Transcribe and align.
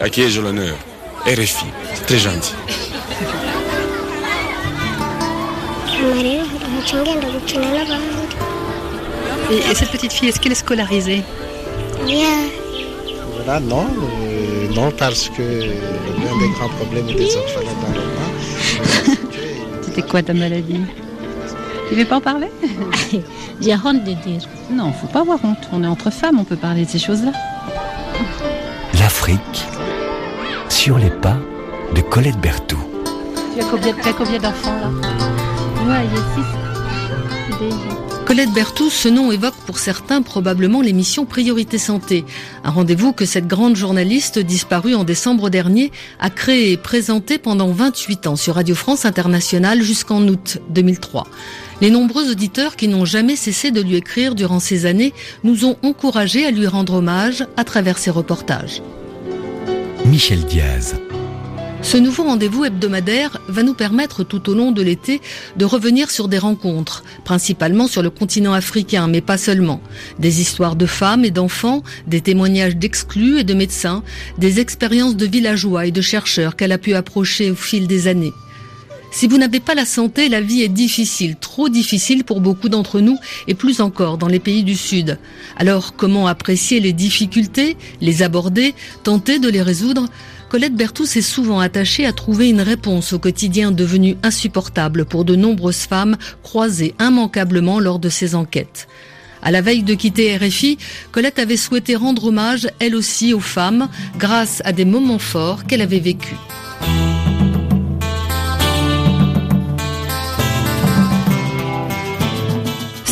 À 0.00 0.08
qui 0.08 0.22
ai-je 0.22 0.40
l'honneur? 0.40 0.76
RFI, 1.26 1.66
c'est 1.94 2.06
très 2.06 2.18
gentil. 2.18 2.54
Et, 9.50 9.74
cette 9.74 9.90
petite 9.90 10.12
fille, 10.12 10.28
est-ce 10.28 10.38
qu'elle 10.38 10.52
est 10.52 10.56
scolarisée? 10.66 11.22
Voilà, 13.34 13.58
non. 13.58 13.86
Euh, 14.22 14.68
non, 14.74 14.92
parce 14.92 15.28
que 15.30 15.42
l'un 15.42 16.38
des 16.38 16.52
grands 16.54 16.68
problèmes 16.68 17.06
des 17.06 17.36
orphelins 17.36 17.72
dans 17.82 17.94
le 17.94 18.00
monde. 18.00 19.18
C'était 19.82 20.02
quoi 20.02 20.22
ta 20.22 20.32
maladie? 20.32 20.80
Tu 21.88 21.94
veux 21.96 22.04
pas 22.04 22.16
en 22.16 22.20
parler? 22.20 22.48
J'ai 23.60 23.74
honte 23.74 24.04
de 24.04 24.12
dire. 24.12 24.42
Non, 24.70 24.92
faut 24.92 25.08
pas 25.08 25.20
avoir 25.20 25.38
honte. 25.44 25.68
On 25.72 25.82
est 25.82 25.88
entre 25.88 26.10
femmes, 26.10 26.38
on 26.38 26.44
peut 26.44 26.56
parler 26.56 26.84
de 26.84 26.90
ces 26.90 26.98
choses-là. 26.98 27.32
L'Afrique, 29.00 29.66
sur 30.78 30.96
les 30.96 31.10
pas 31.10 31.36
de 31.96 32.00
Colette 32.02 32.38
Berthoud. 32.38 32.78
Tu 33.52 33.60
as 33.60 34.12
combien, 34.12 34.38
d'enfants 34.38 34.78
là 35.88 36.02
j'ai 36.08 36.16
six. 36.40 36.48
Colette 38.24 38.52
Berthoud, 38.52 38.88
ce 38.88 39.08
nom 39.08 39.32
évoque 39.32 39.56
pour 39.66 39.80
certains 39.80 40.22
probablement 40.22 40.80
l'émission 40.80 41.24
Priorité 41.24 41.78
Santé, 41.78 42.24
un 42.62 42.70
rendez-vous 42.70 43.12
que 43.12 43.24
cette 43.24 43.48
grande 43.48 43.74
journaliste 43.74 44.38
disparue 44.38 44.94
en 44.94 45.02
décembre 45.02 45.50
dernier 45.50 45.90
a 46.20 46.30
créé 46.30 46.70
et 46.70 46.76
présenté 46.76 47.38
pendant 47.38 47.72
28 47.72 48.28
ans 48.28 48.36
sur 48.36 48.54
Radio 48.54 48.76
France 48.76 49.04
Internationale 49.04 49.82
jusqu'en 49.82 50.22
août 50.28 50.58
2003. 50.70 51.26
Les 51.80 51.90
nombreux 51.90 52.30
auditeurs 52.30 52.76
qui 52.76 52.86
n'ont 52.86 53.04
jamais 53.04 53.34
cessé 53.34 53.72
de 53.72 53.80
lui 53.80 53.96
écrire 53.96 54.36
durant 54.36 54.60
ces 54.60 54.86
années 54.86 55.12
nous 55.42 55.64
ont 55.64 55.76
encouragés 55.82 56.46
à 56.46 56.52
lui 56.52 56.68
rendre 56.68 56.94
hommage 56.94 57.44
à 57.56 57.64
travers 57.64 57.98
ses 57.98 58.10
reportages. 58.10 58.80
Michel 60.10 60.46
Diaz. 60.46 60.94
Ce 61.82 61.98
nouveau 61.98 62.22
rendez-vous 62.22 62.64
hebdomadaire 62.64 63.42
va 63.46 63.62
nous 63.62 63.74
permettre 63.74 64.24
tout 64.24 64.48
au 64.48 64.54
long 64.54 64.72
de 64.72 64.80
l'été 64.80 65.20
de 65.56 65.66
revenir 65.66 66.10
sur 66.10 66.28
des 66.28 66.38
rencontres, 66.38 67.04
principalement 67.24 67.86
sur 67.86 68.02
le 68.02 68.08
continent 68.08 68.54
africain, 68.54 69.06
mais 69.06 69.20
pas 69.20 69.36
seulement. 69.36 69.82
Des 70.18 70.40
histoires 70.40 70.76
de 70.76 70.86
femmes 70.86 71.26
et 71.26 71.30
d'enfants, 71.30 71.82
des 72.06 72.22
témoignages 72.22 72.76
d'exclus 72.76 73.40
et 73.40 73.44
de 73.44 73.52
médecins, 73.52 74.02
des 74.38 74.60
expériences 74.60 75.14
de 75.14 75.26
villageois 75.26 75.84
et 75.84 75.92
de 75.92 76.00
chercheurs 76.00 76.56
qu'elle 76.56 76.72
a 76.72 76.78
pu 76.78 76.94
approcher 76.94 77.50
au 77.50 77.54
fil 77.54 77.86
des 77.86 78.08
années. 78.08 78.32
Si 79.10 79.26
vous 79.26 79.38
n'avez 79.38 79.60
pas 79.60 79.74
la 79.74 79.86
santé, 79.86 80.28
la 80.28 80.40
vie 80.40 80.62
est 80.62 80.68
difficile, 80.68 81.36
trop 81.36 81.68
difficile 81.68 82.24
pour 82.24 82.40
beaucoup 82.40 82.68
d'entre 82.68 83.00
nous 83.00 83.18
et 83.46 83.54
plus 83.54 83.80
encore 83.80 84.18
dans 84.18 84.28
les 84.28 84.38
pays 84.38 84.64
du 84.64 84.76
Sud. 84.76 85.18
Alors 85.56 85.96
comment 85.96 86.26
apprécier 86.26 86.78
les 86.78 86.92
difficultés, 86.92 87.76
les 88.00 88.22
aborder, 88.22 88.74
tenter 89.02 89.38
de 89.38 89.48
les 89.48 89.62
résoudre? 89.62 90.06
Colette 90.50 90.74
Berthoud 90.74 91.06
s'est 91.06 91.20
souvent 91.20 91.60
attachée 91.60 92.06
à 92.06 92.12
trouver 92.12 92.48
une 92.48 92.60
réponse 92.60 93.12
au 93.12 93.18
quotidien 93.18 93.70
devenu 93.70 94.16
insupportable 94.22 95.04
pour 95.04 95.24
de 95.24 95.36
nombreuses 95.36 95.82
femmes 95.82 96.16
croisées 96.42 96.94
immanquablement 97.00 97.80
lors 97.80 97.98
de 97.98 98.08
ses 98.08 98.34
enquêtes. 98.34 98.88
À 99.42 99.50
la 99.50 99.60
veille 99.60 99.82
de 99.82 99.94
quitter 99.94 100.36
RFI, 100.36 100.78
Colette 101.12 101.38
avait 101.38 101.56
souhaité 101.56 101.96
rendre 101.96 102.26
hommage, 102.26 102.68
elle 102.80 102.96
aussi, 102.96 103.34
aux 103.34 103.40
femmes, 103.40 103.88
grâce 104.18 104.62
à 104.64 104.72
des 104.72 104.84
moments 104.84 105.18
forts 105.18 105.64
qu'elle 105.64 105.82
avait 105.82 106.00
vécus. 106.00 106.36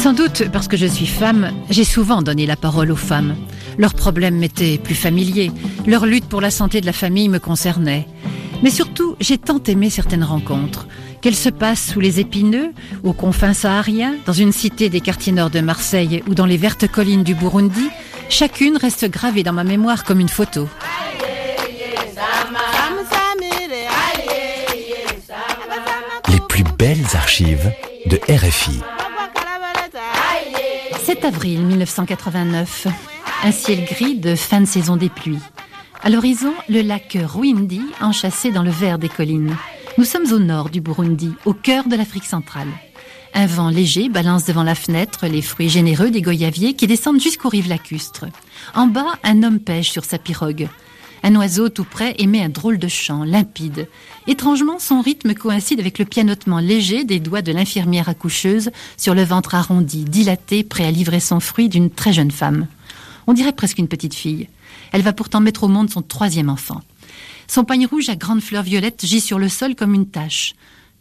Sans 0.07 0.13
doute 0.13 0.45
parce 0.53 0.69
que 0.69 0.77
je 0.77 0.87
suis 0.87 1.09
femme, 1.09 1.51
j'ai 1.69 1.83
souvent 1.83 2.23
donné 2.23 2.47
la 2.47 2.55
parole 2.55 2.93
aux 2.93 2.95
femmes. 2.95 3.35
Leurs 3.77 3.95
problèmes 3.95 4.37
m'étaient 4.37 4.79
plus 4.79 4.95
familiers, 4.95 5.51
leur 5.85 6.07
lutte 6.07 6.27
pour 6.29 6.41
la 6.41 6.53
santé 6.53 6.81
de 6.81 6.87
la 6.87 6.93
famille 6.93 7.29
me 7.29 7.41
concernait. 7.41 8.07
Mais 8.63 8.71
surtout, 8.71 9.17
j'ai 9.19 9.37
tant 9.37 9.61
aimé 9.65 9.91
certaines 9.91 10.23
rencontres, 10.23 10.87
qu'elles 11.23 11.35
se 11.35 11.49
passent 11.49 11.91
sous 11.93 11.99
les 11.99 12.21
épineux, 12.21 12.71
aux 13.03 13.15
confins 13.15 13.53
sahariens, 13.53 14.15
dans 14.27 14.33
une 14.33 14.53
cité 14.53 14.91
des 14.91 15.01
quartiers 15.01 15.33
nord 15.33 15.51
de 15.51 15.59
Marseille 15.59 16.23
ou 16.29 16.37
dans 16.37 16.47
les 16.47 16.57
vertes 16.57 16.87
collines 16.87 17.25
du 17.25 17.35
Burundi, 17.35 17.91
chacune 18.29 18.77
reste 18.77 19.11
gravée 19.11 19.43
dans 19.43 19.53
ma 19.53 19.65
mémoire 19.65 20.05
comme 20.05 20.21
une 20.21 20.29
photo. 20.29 20.69
Les 26.29 26.41
plus 26.49 26.65
belles 26.79 27.07
archives 27.17 27.73
de 28.09 28.21
RFI. 28.29 28.81
7 31.07 31.25
avril 31.25 31.61
1989. 31.61 32.89
Un 33.45 33.53
ciel 33.53 33.85
gris 33.85 34.19
de 34.19 34.35
fin 34.35 34.61
de 34.61 34.67
saison 34.67 34.97
des 34.97 35.09
pluies. 35.09 35.39
À 36.03 36.11
l'horizon, 36.11 36.53
le 36.69 36.83
lac 36.83 37.17
Rwindi 37.25 37.81
enchâssé 38.01 38.51
dans 38.51 38.65
le 38.65 38.73
vert 38.73 38.99
des 38.99 39.09
collines. 39.09 39.57
Nous 39.99 40.05
sommes 40.05 40.33
au 40.33 40.41
nord 40.41 40.69
du 40.69 40.81
Burundi, 40.81 41.31
au 41.45 41.53
cœur 41.53 41.87
de 41.87 41.95
l'Afrique 41.95 42.25
centrale. 42.25 42.67
Un 43.35 43.47
vent 43.47 43.71
léger 43.71 44.09
balance 44.09 44.47
devant 44.47 44.65
la 44.65 44.75
fenêtre 44.75 45.29
les 45.29 45.43
fruits 45.43 45.69
généreux 45.69 46.11
des 46.11 46.23
goyaviers 46.23 46.75
qui 46.75 46.89
descendent 46.89 47.21
jusqu'aux 47.21 47.51
rives 47.51 47.69
lacustres. 47.69 48.27
En 48.75 48.89
bas, 48.89 49.17
un 49.23 49.45
homme 49.45 49.61
pêche 49.61 49.93
sur 49.93 50.05
sa 50.05 50.19
pirogue. 50.19 50.67
Un 51.27 51.35
oiseau 51.35 51.69
tout 51.71 51.83
près 51.83 52.15
émet 52.19 52.41
un 52.41 52.49
drôle 52.49 52.79
de 52.79 52.87
chant, 52.87 53.25
limpide. 53.25 53.89
Étrangement, 54.29 54.79
son 54.79 55.01
rythme 55.01 55.35
coïncide 55.35 55.81
avec 55.81 55.99
le 55.99 56.05
pianotement 56.05 56.61
léger 56.61 57.03
des 57.03 57.19
doigts 57.19 57.43
de 57.43 57.51
l'infirmière 57.51 58.09
accoucheuse 58.09 58.71
sur 58.97 59.13
le 59.13 59.25
ventre 59.25 59.57
arrondi, 59.57 60.05
dilaté, 60.05 60.63
prêt 60.63 60.85
à 60.85 60.93
livrer 60.93 61.19
son 61.19 61.41
fruit 61.41 61.69
d'une 61.69 61.91
très 61.91 62.13
jeune 62.13 62.31
femme. 62.31 62.69
On 63.27 63.33
dirait 63.33 63.51
presque 63.51 63.79
une 63.79 63.89
petite 63.89 64.15
fille. 64.15 64.47
Elle 64.93 65.03
va 65.03 65.13
pourtant 65.13 65.41
mettre 65.41 65.65
au 65.65 65.69
monde 65.69 65.91
son 65.91 66.01
troisième 66.01 66.49
enfant. 66.49 66.83
Son 67.49 67.65
pagne 67.65 67.87
rouge 67.87 68.09
à 68.09 68.15
grandes 68.15 68.41
fleurs 68.41 68.63
violettes 68.63 69.05
gît 69.05 69.21
sur 69.21 69.41
le 69.41 69.49
sol 69.49 69.75
comme 69.75 69.95
une 69.95 70.07
tache. 70.07 70.55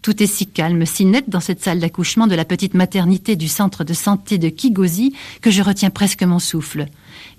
Tout 0.06 0.22
est 0.22 0.28
si 0.28 0.46
calme, 0.46 0.86
si 0.86 1.04
net 1.04 1.32
dans 1.32 1.40
cette 1.40 1.64
salle 1.64 1.80
d'accouchement 1.80 2.28
de 2.28 2.36
la 2.36 2.46
petite 2.46 2.76
maternité 2.76 3.36
du 3.36 3.48
centre 3.48 3.84
de 3.84 3.96
santé 3.96 4.38
de 4.38 4.50
Kigosi 4.50 5.16
que 5.42 5.50
je 5.50 5.64
retiens 5.64 5.90
presque 5.90 6.22
mon 6.22 6.38
souffle. 6.38 6.86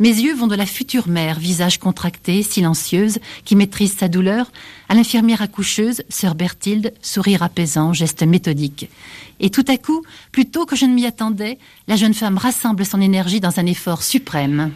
Mes 0.00 0.08
yeux 0.08 0.34
vont 0.34 0.48
de 0.48 0.56
la 0.56 0.66
future 0.66 1.06
mère, 1.06 1.38
visage 1.38 1.78
contracté, 1.78 2.42
silencieuse, 2.42 3.20
qui 3.44 3.54
maîtrise 3.54 3.96
sa 3.96 4.08
douleur, 4.08 4.50
à 4.88 4.96
l'infirmière 4.96 5.42
accoucheuse, 5.42 6.02
sœur 6.08 6.34
Berthilde, 6.34 6.92
sourire 7.02 7.44
apaisant, 7.44 7.92
geste 7.92 8.24
méthodique. 8.24 8.90
Et 9.38 9.50
tout 9.50 9.64
à 9.68 9.76
coup, 9.76 10.02
plus 10.32 10.46
tôt 10.46 10.66
que 10.66 10.74
je 10.74 10.86
ne 10.86 10.92
m'y 10.92 11.06
attendais, 11.06 11.58
la 11.86 11.94
jeune 11.94 12.14
femme 12.14 12.36
rassemble 12.36 12.84
son 12.84 13.00
énergie 13.00 13.38
dans 13.38 13.60
un 13.60 13.66
effort 13.66 14.02
suprême. 14.02 14.72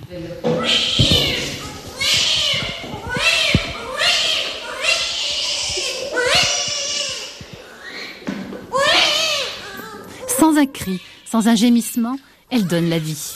Sans 10.51 10.59
un 10.59 10.67
cri, 10.67 10.99
sans 11.27 11.47
un 11.47 11.55
gémissement, 11.55 12.17
elle 12.51 12.67
donne 12.67 12.89
la 12.89 12.99
vie. 12.99 13.35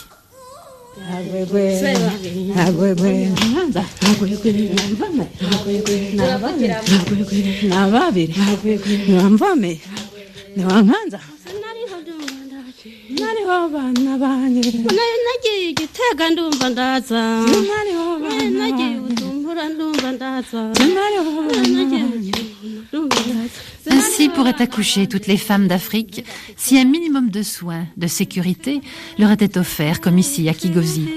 Ainsi 23.91 24.29
pourraient 24.29 24.61
accoucher 24.61 25.07
toutes 25.07 25.27
les 25.27 25.37
femmes 25.37 25.69
d'Afrique 25.69 26.25
si 26.57 26.79
un 26.79 26.85
minimum 26.85 27.31
de 27.31 27.43
soins, 27.43 27.87
de 27.97 28.07
sécurité 28.07 28.81
leur 29.19 29.31
était 29.31 29.59
offert, 29.59 30.01
comme 30.01 30.19
ici 30.19 30.49
à 30.49 30.55
Kigosi. 30.55 31.09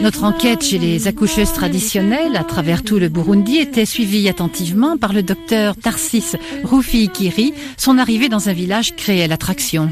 Notre 0.00 0.24
enquête 0.24 0.62
chez 0.62 0.78
les 0.78 1.06
accoucheuses 1.06 1.52
traditionnelles 1.52 2.36
à 2.36 2.44
travers 2.44 2.82
tout 2.82 2.98
le 2.98 3.08
Burundi 3.08 3.58
était 3.58 3.86
suivie 3.86 4.28
attentivement 4.28 4.96
par 4.96 5.12
le 5.12 5.22
docteur 5.22 5.76
Tarsis 5.76 6.36
Roufi 6.64 7.04
Ikiri. 7.04 7.54
Son 7.76 7.98
arrivée 7.98 8.28
dans 8.28 8.48
un 8.48 8.52
village 8.52 8.94
créait 8.96 9.28
l'attraction. 9.28 9.90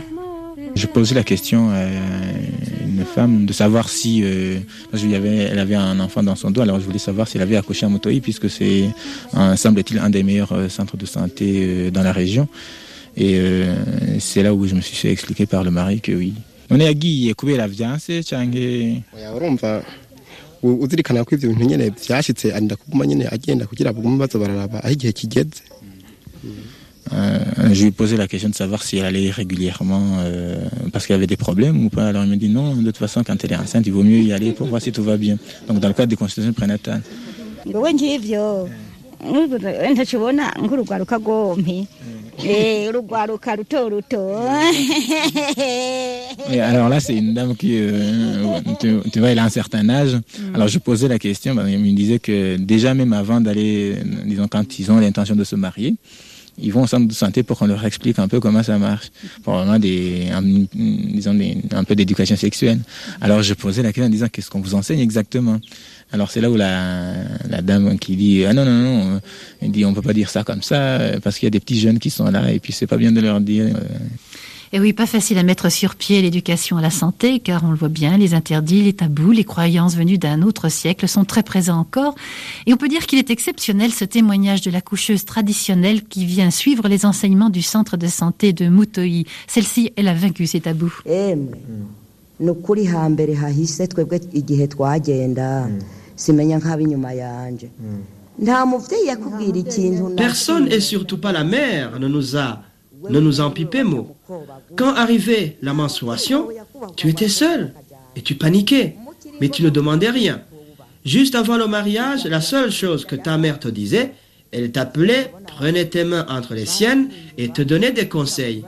Je 0.75 0.87
posais 0.87 1.15
la 1.15 1.23
question 1.23 1.71
une 1.71 2.54
de 3.17 3.53
savoir 3.53 3.89
si 3.89 4.23
euh, 4.25 4.59
elle 4.93 5.59
avait 5.59 5.75
un 5.75 6.01
enfant 6.01 6.23
dans 6.23 6.35
son 6.37 6.51
dos, 6.51 6.61
alors 6.61 6.81
je 6.81 6.85
voulais 6.85 6.99
savoir 6.99 7.29
si 7.29 7.37
elle 7.37 7.43
avait 7.43 7.57
accouché 7.57 7.87
à 7.87 7.89
Motoï 7.89 8.21
puisque 8.21 8.51
c'est 8.51 8.85
semble-t-il 9.57 9.99
un 9.99 10.11
des 10.11 10.23
meilleurs 10.23 10.53
euh, 10.53 10.69
centres 10.69 10.97
de 10.97 11.07
santé 11.07 11.65
euh, 11.65 11.91
dans 11.91 12.03
la 12.03 12.13
région. 12.13 12.49
Et 13.17 13.39
euh, 13.39 13.75
c'est 14.19 14.43
là 14.43 14.53
où 14.53 14.67
je 14.67 14.75
me 14.75 14.81
suis 14.81 14.97
fait 14.97 15.13
expliquer 15.13 15.47
par 15.47 15.63
le 15.63 15.71
mari 15.71 16.01
que 16.01 16.13
oui. 16.13 16.35
On 16.71 16.81
est 16.81 16.87
agiye 16.87 17.35
kubera 17.35 17.69
vyanse 17.69 18.11
canke 18.29 19.03
urumva 19.37 19.83
uzirikana 20.63 21.25
ko 21.25 21.37
euh, 21.37 21.91
je 27.57 27.81
lui 27.81 27.89
ai 27.89 27.91
posé 27.91 28.17
la 28.17 28.27
question 28.27 28.49
de 28.49 28.55
savoir 28.55 28.83
si 28.83 28.99
elle 28.99 29.05
allait 29.05 29.31
régulièrement 29.31 30.19
euh, 30.19 30.57
parce 30.93 31.07
qu'elle 31.07 31.17
avait 31.17 31.27
des 31.27 31.37
problèmes 31.37 31.85
ou 31.85 31.89
pas. 31.89 32.07
Alors 32.09 32.25
il 32.25 32.31
me 32.31 32.37
dit 32.37 32.49
non, 32.49 32.75
de 32.75 32.85
toute 32.87 32.97
façon, 32.97 33.23
quand 33.25 33.43
elle 33.45 33.53
est 33.53 33.57
enceinte, 33.57 33.87
il 33.87 33.93
vaut 33.93 34.03
mieux 34.03 34.21
y 34.21 34.33
aller 34.33 34.53
pour 34.53 34.67
voir 34.67 34.81
si 34.81 34.93
tout 34.93 35.03
va 35.03 35.17
bien. 35.17 35.37
Donc 35.69 35.81
dans 35.81 35.89
le 35.89 35.95
cadre 35.95 36.09
des 36.09 36.17
consultations 36.17 36.53
prénatales. 36.53 37.03
Et 46.53 46.61
alors 46.61 46.89
là, 46.89 47.01
c'est 47.01 47.15
une 47.17 47.33
dame 47.33 47.55
qui, 47.57 47.79
euh, 47.79 48.59
tu, 48.81 48.97
tu 49.13 49.19
vois, 49.21 49.31
elle 49.31 49.39
a 49.39 49.45
un 49.45 49.49
certain 49.49 49.89
âge. 49.89 50.19
Alors 50.53 50.69
je 50.69 50.79
posais 50.79 51.09
la 51.09 51.19
question, 51.19 51.55
il 51.67 51.79
me 51.79 51.93
disait 51.93 52.19
que 52.19 52.57
déjà 52.57 52.93
même 52.93 53.13
avant 53.13 53.41
d'aller, 53.41 53.95
euh, 53.97 54.03
disons 54.27 54.49
quand 54.49 54.79
ils 54.79 54.91
ont 54.91 54.99
l'intention 54.99 55.37
de 55.37 55.45
se 55.45 55.57
marier, 55.57 55.95
ils 56.59 56.73
vont 56.73 56.83
au 56.83 56.87
centre 56.87 57.09
de 57.09 57.13
santé 57.13 57.43
pour 57.43 57.59
qu'on 57.59 57.67
leur 57.67 57.85
explique 57.85 58.19
un 58.19 58.29
peu 58.29 58.41
comment 58.41 58.63
ça 58.63 58.79
marche, 58.79 59.11
vraiment 59.45 59.79
des, 59.79 60.29
un, 60.33 60.43
disons 60.43 61.35
des, 61.35 61.59
un 61.73 61.85
peu 61.85 61.95
d'éducation 61.95 62.37
sexuelle. 62.37 62.81
Alors 63.21 63.43
je 63.43 63.55
posais 63.55 63.83
la 63.83 63.93
question 63.93 64.07
en 64.07 64.11
disant 64.11 64.29
qu'est-ce 64.31 64.51
qu'on 64.51 64.61
vous 64.61 64.75
enseigne 64.75 65.01
exactement? 65.01 65.61
Alors 66.13 66.31
c'est 66.31 66.41
là 66.41 66.51
où 66.51 66.57
la, 66.57 67.15
la 67.49 67.63
dame 67.63 67.99
qui 67.99 68.17
dit 68.17 68.45
ah 68.45 68.53
non 68.53 68.65
non 68.65 68.79
non, 68.79 69.21
elle 69.61 69.71
dit 69.71 69.85
on 69.85 69.95
peut 69.95 70.03
pas 70.03 70.13
dire 70.13 70.31
ça 70.31 70.45
comme 70.45 70.63
ça 70.63 70.77
euh, 70.77 71.21
parce 71.21 71.39
qu'il 71.39 71.47
y 71.47 71.49
a 71.49 71.51
des 71.51 71.61
petits 71.61 71.81
jeunes 71.81 71.99
qui 71.99 72.11
sont 72.11 72.31
là 72.31 72.53
et 72.53 72.61
puis 72.61 72.73
c'est 72.73 72.87
pas 72.87 72.97
bien 72.97 73.13
de 73.13 73.21
leur 73.21 73.41
dire. 73.41 73.75
Et 74.75 74.81
oui, 74.81 74.93
pas 74.93 75.07
facile 75.07 75.39
à 75.39 75.45
mettre 75.45 75.71
sur 75.71 75.95
pied 75.95 76.21
l'éducation 76.21 76.77
à 76.79 76.83
la 76.83 76.91
santé, 76.91 77.39
car 77.39 77.63
on 77.63 77.71
le 77.71 77.77
voit 77.77 77.89
bien, 77.89 78.19
les 78.19 78.35
interdits, 78.35 78.83
les 78.83 78.93
tabous, 78.93 79.31
les 79.31 79.45
croyances 79.45 79.95
venues 79.95 80.19
d'un 80.19 80.43
autre 80.43 80.69
siècle 80.69 81.07
sont 81.07 81.25
très 81.25 81.45
présents 81.45 81.79
encore. 81.79 82.17
Et 82.67 82.75
on 82.75 82.77
peut 82.77 82.89
dire 82.89 83.07
qu'il 83.07 83.21
est 83.21 83.31
exceptionnel 83.31 83.93
ce 83.93 84.05
témoignage 84.05 84.63
de 84.63 84.73
la 84.73 84.81
coucheuse 84.81 85.25
traditionnelle 85.25 86.03
qui 86.03 86.27
vient 86.27 86.51
suivre 86.51 86.89
les 86.89 87.07
enseignements 87.07 87.51
du 87.51 87.63
centre 87.63 87.97
de 87.97 88.09
santé 88.09 88.53
de 88.53 88.67
Mutoi. 88.67 89.23
Celle-ci, 89.47 89.93
elle 89.95 90.09
a 90.09 90.15
vaincu 90.15 90.49
ces 90.49 90.63
tabous. 90.63 90.93
yakubwira 99.07 99.57
ikintu 99.57 100.03
na 100.03 100.17
Personne 100.17 100.67
et 100.67 100.81
surtout 100.81 101.19
pas 101.19 101.31
la 101.31 101.45
mère 101.45 102.01
ne 102.01 102.09
nous 102.09 102.37
a 102.37 102.59
ne 103.11 103.21
nous 103.21 103.41
mot. 103.85 104.17
Quand 104.77 104.95
arrivait 104.95 105.57
la 105.63 105.73
menstruation, 105.73 106.49
tu 106.97 107.09
étais 107.09 107.29
seul 107.29 107.73
et 108.17 108.23
tu 108.23 108.35
paniquais, 108.35 108.97
mais 109.41 109.49
tu 109.49 109.63
ne 109.63 109.71
demandais 109.71 110.11
rien. 110.11 110.43
Juste 111.05 111.35
avant 111.35 111.57
le 111.57 111.67
mariage, 111.67 112.25
la 112.25 112.41
seule 112.41 112.71
chose 112.71 113.05
que 113.05 113.17
ta 113.17 113.37
mère 113.37 113.59
te 113.59 113.69
disait, 113.69 114.13
elle 114.53 114.71
t'appelait, 114.71 115.33
prenait 115.47 115.87
tes 115.87 116.05
mains 116.05 116.27
entre 116.29 116.55
les 116.55 116.67
siennes 116.67 117.09
et 117.37 117.49
te 117.51 117.61
donnait 117.61 117.93
des 117.93 118.09
conseils. 118.09 118.65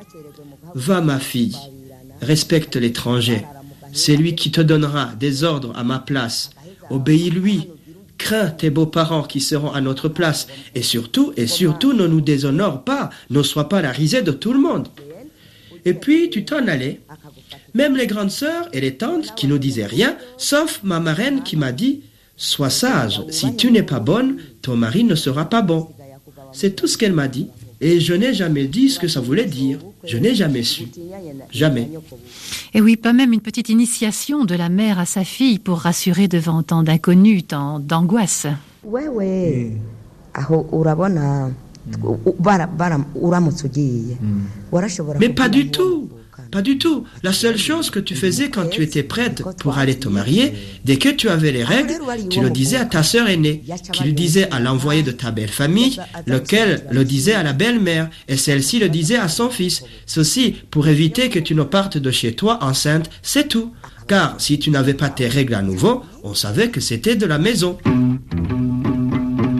Va 0.74 1.00
ma 1.00 1.18
fille, 1.18 1.56
respecte 2.20 2.76
l'étranger. 2.76 3.44
C'est 3.92 4.16
lui 4.16 4.34
qui 4.34 4.50
te 4.50 4.60
donnera 4.60 5.12
des 5.18 5.44
ordres 5.44 5.72
à 5.76 5.84
ma 5.84 5.98
place. 5.98 6.50
Obéis-lui. 6.90 7.68
Crains 8.18 8.48
tes 8.48 8.70
beaux-parents 8.70 9.22
qui 9.22 9.40
seront 9.40 9.72
à 9.72 9.80
notre 9.80 10.08
place. 10.08 10.48
Et 10.74 10.82
surtout, 10.82 11.32
et 11.36 11.46
surtout, 11.46 11.92
ne 11.92 12.06
nous 12.06 12.20
déshonore 12.20 12.82
pas. 12.82 13.10
Ne 13.30 13.42
sois 13.42 13.68
pas 13.68 13.82
la 13.82 13.92
risée 13.92 14.22
de 14.22 14.32
tout 14.32 14.52
le 14.52 14.58
monde. 14.60 14.88
Et 15.84 15.94
puis, 15.94 16.30
tu 16.30 16.44
t'en 16.44 16.66
allais. 16.66 17.00
Même 17.74 17.96
les 17.96 18.06
grandes 18.06 18.30
sœurs 18.30 18.68
et 18.72 18.80
les 18.80 18.96
tantes 18.96 19.34
qui 19.36 19.46
ne 19.46 19.58
disaient 19.58 19.86
rien, 19.86 20.16
sauf 20.38 20.80
ma 20.82 20.98
marraine 20.98 21.42
qui 21.42 21.56
m'a 21.56 21.72
dit 21.72 22.02
Sois 22.36 22.70
sage, 22.70 23.22
si 23.30 23.56
tu 23.56 23.70
n'es 23.70 23.82
pas 23.82 24.00
bonne, 24.00 24.38
ton 24.62 24.76
mari 24.76 25.04
ne 25.04 25.14
sera 25.14 25.46
pas 25.46 25.62
bon. 25.62 25.88
C'est 26.52 26.76
tout 26.76 26.86
ce 26.86 26.98
qu'elle 26.98 27.12
m'a 27.12 27.28
dit. 27.28 27.48
Et 27.80 28.00
je 28.00 28.14
n'ai 28.14 28.32
jamais 28.32 28.66
dit 28.66 28.88
ce 28.88 28.98
que 28.98 29.08
ça 29.08 29.20
voulait 29.20 29.44
dire. 29.44 29.78
Je 30.04 30.16
n'ai 30.16 30.34
jamais 30.34 30.62
su. 30.62 30.84
Jamais. 31.50 31.88
Et 32.72 32.80
oui, 32.80 32.96
pas 32.96 33.12
même 33.12 33.32
une 33.32 33.40
petite 33.40 33.68
initiation 33.68 34.44
de 34.44 34.54
la 34.54 34.68
mère 34.68 34.98
à 34.98 35.06
sa 35.06 35.24
fille 35.24 35.58
pour 35.58 35.78
rassurer 35.80 36.28
devant 36.28 36.62
tant 36.62 36.82
d'inconnus, 36.82 37.46
tant 37.48 37.78
d'angoisse. 37.80 38.46
ugiye 43.64 44.16
warashobora 44.72 45.18
Mais 45.18 45.28
pas 45.28 45.48
du 45.48 45.70
tout. 45.70 46.08
Pas 46.50 46.62
du 46.62 46.78
tout. 46.78 47.04
La 47.22 47.32
seule 47.32 47.58
chose 47.58 47.90
que 47.90 47.98
tu 47.98 48.14
faisais 48.14 48.50
quand 48.50 48.68
tu 48.68 48.82
étais 48.82 49.02
prête 49.02 49.42
pour 49.58 49.78
aller 49.78 49.98
te 49.98 50.08
marier, 50.08 50.52
dès 50.84 50.96
que 50.96 51.08
tu 51.08 51.28
avais 51.28 51.52
les 51.52 51.64
règles, 51.64 51.94
tu 52.30 52.40
le 52.40 52.50
disais 52.50 52.76
à 52.76 52.84
ta 52.84 53.02
sœur 53.02 53.28
aînée, 53.28 53.62
qui 53.92 54.04
le 54.04 54.12
disait 54.12 54.48
à 54.50 54.60
l'envoyé 54.60 55.02
de 55.02 55.12
ta 55.12 55.30
belle 55.30 55.48
famille, 55.48 55.98
lequel 56.26 56.84
le 56.90 57.04
disait 57.04 57.34
à 57.34 57.42
la 57.42 57.52
belle-mère, 57.52 58.08
et 58.28 58.36
celle-ci 58.36 58.78
le 58.78 58.88
disait 58.88 59.16
à 59.16 59.28
son 59.28 59.50
fils. 59.50 59.82
Ceci 60.06 60.54
pour 60.70 60.88
éviter 60.88 61.28
que 61.28 61.38
tu 61.38 61.54
ne 61.54 61.62
partes 61.62 61.98
de 61.98 62.10
chez 62.10 62.34
toi 62.34 62.62
enceinte, 62.62 63.10
c'est 63.22 63.48
tout. 63.48 63.72
Car 64.06 64.36
si 64.38 64.58
tu 64.58 64.70
n'avais 64.70 64.94
pas 64.94 65.08
tes 65.08 65.26
règles 65.26 65.54
à 65.54 65.62
nouveau, 65.62 66.02
on 66.22 66.34
savait 66.34 66.70
que 66.70 66.80
c'était 66.80 67.16
de 67.16 67.26
la 67.26 67.38
maison. 67.38 67.76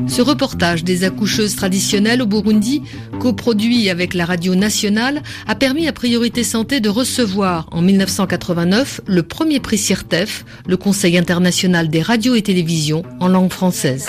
Ce 0.08 0.22
reportage 0.22 0.84
des 0.84 1.04
accoucheuses 1.04 1.56
traditionnelles 1.56 2.22
au 2.22 2.26
Burundi, 2.26 2.82
coproduit 3.20 3.90
avec 3.90 4.14
la 4.14 4.24
radio 4.24 4.54
nationale, 4.54 5.22
a 5.46 5.54
permis 5.54 5.88
à 5.88 5.92
Priorité 5.92 6.44
Santé 6.44 6.80
de 6.80 6.88
recevoir 6.88 7.68
en 7.72 7.82
1989 7.82 9.02
le 9.06 9.22
premier 9.22 9.60
prix 9.60 9.78
CIRTEF, 9.78 10.44
le 10.66 10.76
Conseil 10.76 11.18
international 11.18 11.88
des 11.88 12.02
radios 12.02 12.34
et 12.34 12.42
télévisions 12.42 13.02
en 13.20 13.28
langue 13.28 13.52
française. 13.52 14.08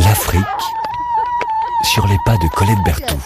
L'Afrique 0.00 0.44
sur 1.94 2.08
les 2.08 2.18
pas 2.26 2.36
de 2.38 2.48
Colette 2.48 2.82
Berthoud. 2.84 3.20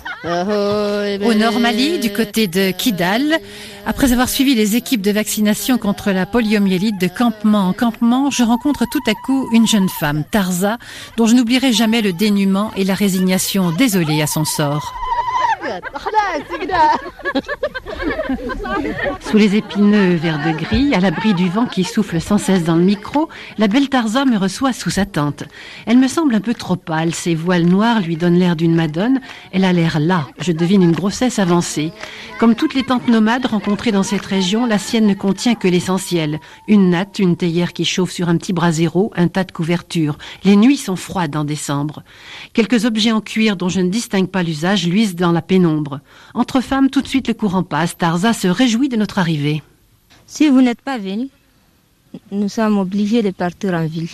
Au 1.24 1.32
Nord 1.32 1.58
Mali, 1.58 1.98
du 2.00 2.12
côté 2.12 2.48
de 2.48 2.70
Kidal, 2.70 3.38
après 3.86 4.12
avoir 4.12 4.28
suivi 4.28 4.54
les 4.54 4.76
équipes 4.76 5.00
de 5.00 5.10
vaccination 5.10 5.78
contre 5.78 6.10
la 6.10 6.26
poliomyélite 6.26 7.00
de 7.00 7.08
campement 7.08 7.66
en 7.66 7.72
campement, 7.72 8.30
je 8.30 8.42
rencontre 8.42 8.84
tout 8.92 9.00
à 9.06 9.14
coup 9.14 9.48
une 9.54 9.66
jeune 9.66 9.88
femme, 9.88 10.22
Tarza, 10.30 10.76
dont 11.16 11.26
je 11.26 11.34
n'oublierai 11.34 11.72
jamais 11.72 12.02
le 12.02 12.12
dénuement 12.12 12.70
et 12.76 12.84
la 12.84 12.92
résignation 12.92 13.70
désolée 13.70 14.20
à 14.20 14.26
son 14.26 14.44
sort. 14.44 14.92
Sous 19.20 19.36
les 19.36 19.56
épineux 19.56 20.14
verts 20.14 20.38
de 20.38 20.52
gris, 20.52 20.94
à 20.94 21.00
l'abri 21.00 21.34
du 21.34 21.48
vent 21.48 21.66
qui 21.66 21.84
souffle 21.84 22.20
sans 22.20 22.38
cesse 22.38 22.64
dans 22.64 22.76
le 22.76 22.82
micro, 22.82 23.28
la 23.58 23.68
belle 23.68 23.88
Tarza 23.88 24.24
me 24.24 24.36
reçoit 24.36 24.72
sous 24.72 24.90
sa 24.90 25.06
tente. 25.06 25.44
Elle 25.86 25.98
me 25.98 26.08
semble 26.08 26.34
un 26.34 26.40
peu 26.40 26.54
trop 26.54 26.76
pâle, 26.76 27.14
ses 27.14 27.34
voiles 27.34 27.66
noirs 27.66 28.00
lui 28.00 28.16
donnent 28.16 28.38
l'air 28.38 28.56
d'une 28.56 28.74
madone. 28.74 29.20
Elle 29.52 29.64
a 29.64 29.72
l'air 29.72 29.98
là, 29.98 30.28
je 30.38 30.52
devine 30.52 30.82
une 30.82 30.92
grossesse 30.92 31.38
avancée. 31.38 31.92
Comme 32.38 32.54
toutes 32.54 32.74
les 32.74 32.84
tentes 32.84 33.08
nomades 33.08 33.46
rencontrées 33.46 33.92
dans 33.92 34.02
cette 34.02 34.26
région, 34.26 34.66
la 34.66 34.78
sienne 34.78 35.06
ne 35.06 35.14
contient 35.14 35.54
que 35.54 35.68
l'essentiel. 35.68 36.40
Une 36.68 36.90
natte, 36.90 37.18
une 37.18 37.36
théière 37.36 37.72
qui 37.72 37.84
chauffe 37.84 38.12
sur 38.12 38.28
un 38.28 38.36
petit 38.36 38.52
brasero, 38.52 39.12
un 39.16 39.28
tas 39.28 39.44
de 39.44 39.52
couvertures. 39.52 40.18
Les 40.44 40.56
nuits 40.56 40.76
sont 40.76 40.96
froides 40.96 41.36
en 41.36 41.44
décembre. 41.44 42.02
Quelques 42.52 42.84
objets 42.84 43.12
en 43.12 43.20
cuir 43.20 43.56
dont 43.56 43.68
je 43.68 43.80
ne 43.80 43.88
distingue 43.88 44.28
pas 44.28 44.42
l'usage 44.42 44.86
luisent 44.86 45.16
dans 45.16 45.32
la. 45.32 45.42
Entre 46.34 46.60
femmes, 46.60 46.90
tout 46.90 47.02
de 47.02 47.08
suite 47.08 47.28
le 47.28 47.34
courant 47.34 47.62
passe. 47.62 47.96
Tarza 47.96 48.32
se 48.32 48.48
réjouit 48.48 48.88
de 48.88 48.96
notre 48.96 49.18
arrivée. 49.18 49.62
Si 50.26 50.48
vous 50.48 50.60
n'êtes 50.60 50.82
pas 50.82 50.98
venu, 50.98 51.28
nous 52.30 52.48
sommes 52.48 52.78
obligés 52.78 53.22
de 53.22 53.30
partir 53.30 53.74
en 53.74 53.86
ville. 53.86 54.10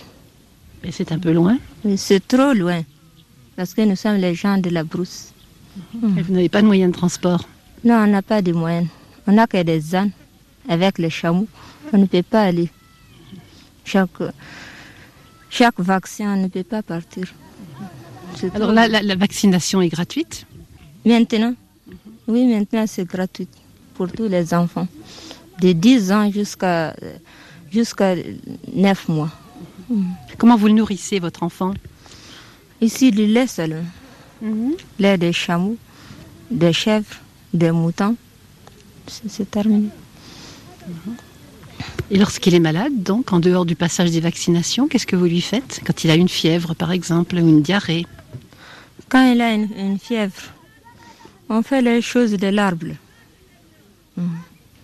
Mais 0.82 0.92
c'est 0.92 1.12
un 1.12 1.18
peu 1.18 1.32
loin. 1.32 1.58
C'est 1.96 2.26
trop 2.26 2.52
loin, 2.52 2.82
parce 3.56 3.74
que 3.74 3.82
nous 3.82 3.96
sommes 3.96 4.16
les 4.16 4.34
gens 4.34 4.58
de 4.58 4.70
la 4.70 4.84
brousse. 4.84 5.32
Et 6.16 6.22
vous 6.22 6.32
n'avez 6.32 6.48
pas 6.48 6.62
de 6.62 6.66
moyen 6.66 6.88
de 6.88 6.94
transport? 6.94 7.48
Non, 7.84 7.96
on 7.96 8.06
n'a 8.06 8.22
pas 8.22 8.42
de 8.42 8.52
moyens. 8.52 8.88
On 9.26 9.32
n'a 9.32 9.46
que 9.46 9.62
des 9.62 9.94
ânes 9.94 10.12
avec 10.68 10.98
les 10.98 11.10
chameaux. 11.10 11.48
On 11.92 11.98
ne 11.98 12.06
peut 12.06 12.22
pas 12.22 12.42
aller. 12.42 12.70
Chaque, 13.84 14.22
chaque 15.50 15.80
vaccin, 15.80 16.34
on 16.34 16.42
ne 16.42 16.48
peut 16.48 16.62
pas 16.64 16.82
partir. 16.82 17.26
Alors 18.54 18.72
là, 18.72 18.88
la, 18.88 19.02
la 19.02 19.16
vaccination 19.16 19.80
est 19.80 19.88
gratuite? 19.88 20.46
Maintenant, 21.04 21.54
oui, 22.26 22.46
maintenant 22.46 22.84
c'est 22.86 23.04
gratuit 23.04 23.48
pour 23.94 24.10
tous 24.10 24.26
les 24.26 24.54
enfants, 24.54 24.88
de 25.60 25.72
10 25.72 26.12
ans 26.12 26.30
jusqu'à 26.30 26.96
jusqu'à 27.70 28.14
9 28.72 29.08
mois. 29.08 29.30
Comment 30.38 30.56
vous 30.56 30.68
le 30.68 30.72
nourrissez, 30.74 31.18
votre 31.18 31.42
enfant? 31.42 31.74
Ici, 32.80 33.10
du 33.10 33.26
lait 33.26 33.46
seulement. 33.46 33.84
Lait 34.98 35.18
des 35.18 35.32
chameaux, 35.32 35.76
des 36.50 36.72
chèvres, 36.72 37.16
des 37.52 37.70
moutons. 37.70 38.16
C'est 39.06 39.28
c'est 39.30 39.50
terminé. 39.50 39.88
Et 42.10 42.18
lorsqu'il 42.18 42.54
est 42.54 42.60
malade, 42.60 43.02
donc, 43.02 43.32
en 43.32 43.40
dehors 43.40 43.64
du 43.64 43.76
passage 43.76 44.10
des 44.10 44.20
vaccinations, 44.20 44.88
qu'est-ce 44.88 45.06
que 45.06 45.16
vous 45.16 45.24
lui 45.24 45.40
faites? 45.40 45.80
Quand 45.86 46.04
il 46.04 46.10
a 46.10 46.14
une 46.14 46.28
fièvre, 46.28 46.74
par 46.74 46.92
exemple, 46.92 47.36
ou 47.36 47.48
une 47.48 47.62
diarrhée? 47.62 48.06
Quand 49.08 49.32
il 49.32 49.40
a 49.40 49.52
une, 49.52 49.68
une 49.76 49.98
fièvre, 49.98 50.42
on 51.48 51.62
fait 51.62 51.82
les 51.82 52.00
choses 52.00 52.32
de 52.32 52.48
l'arbre. 52.48 52.94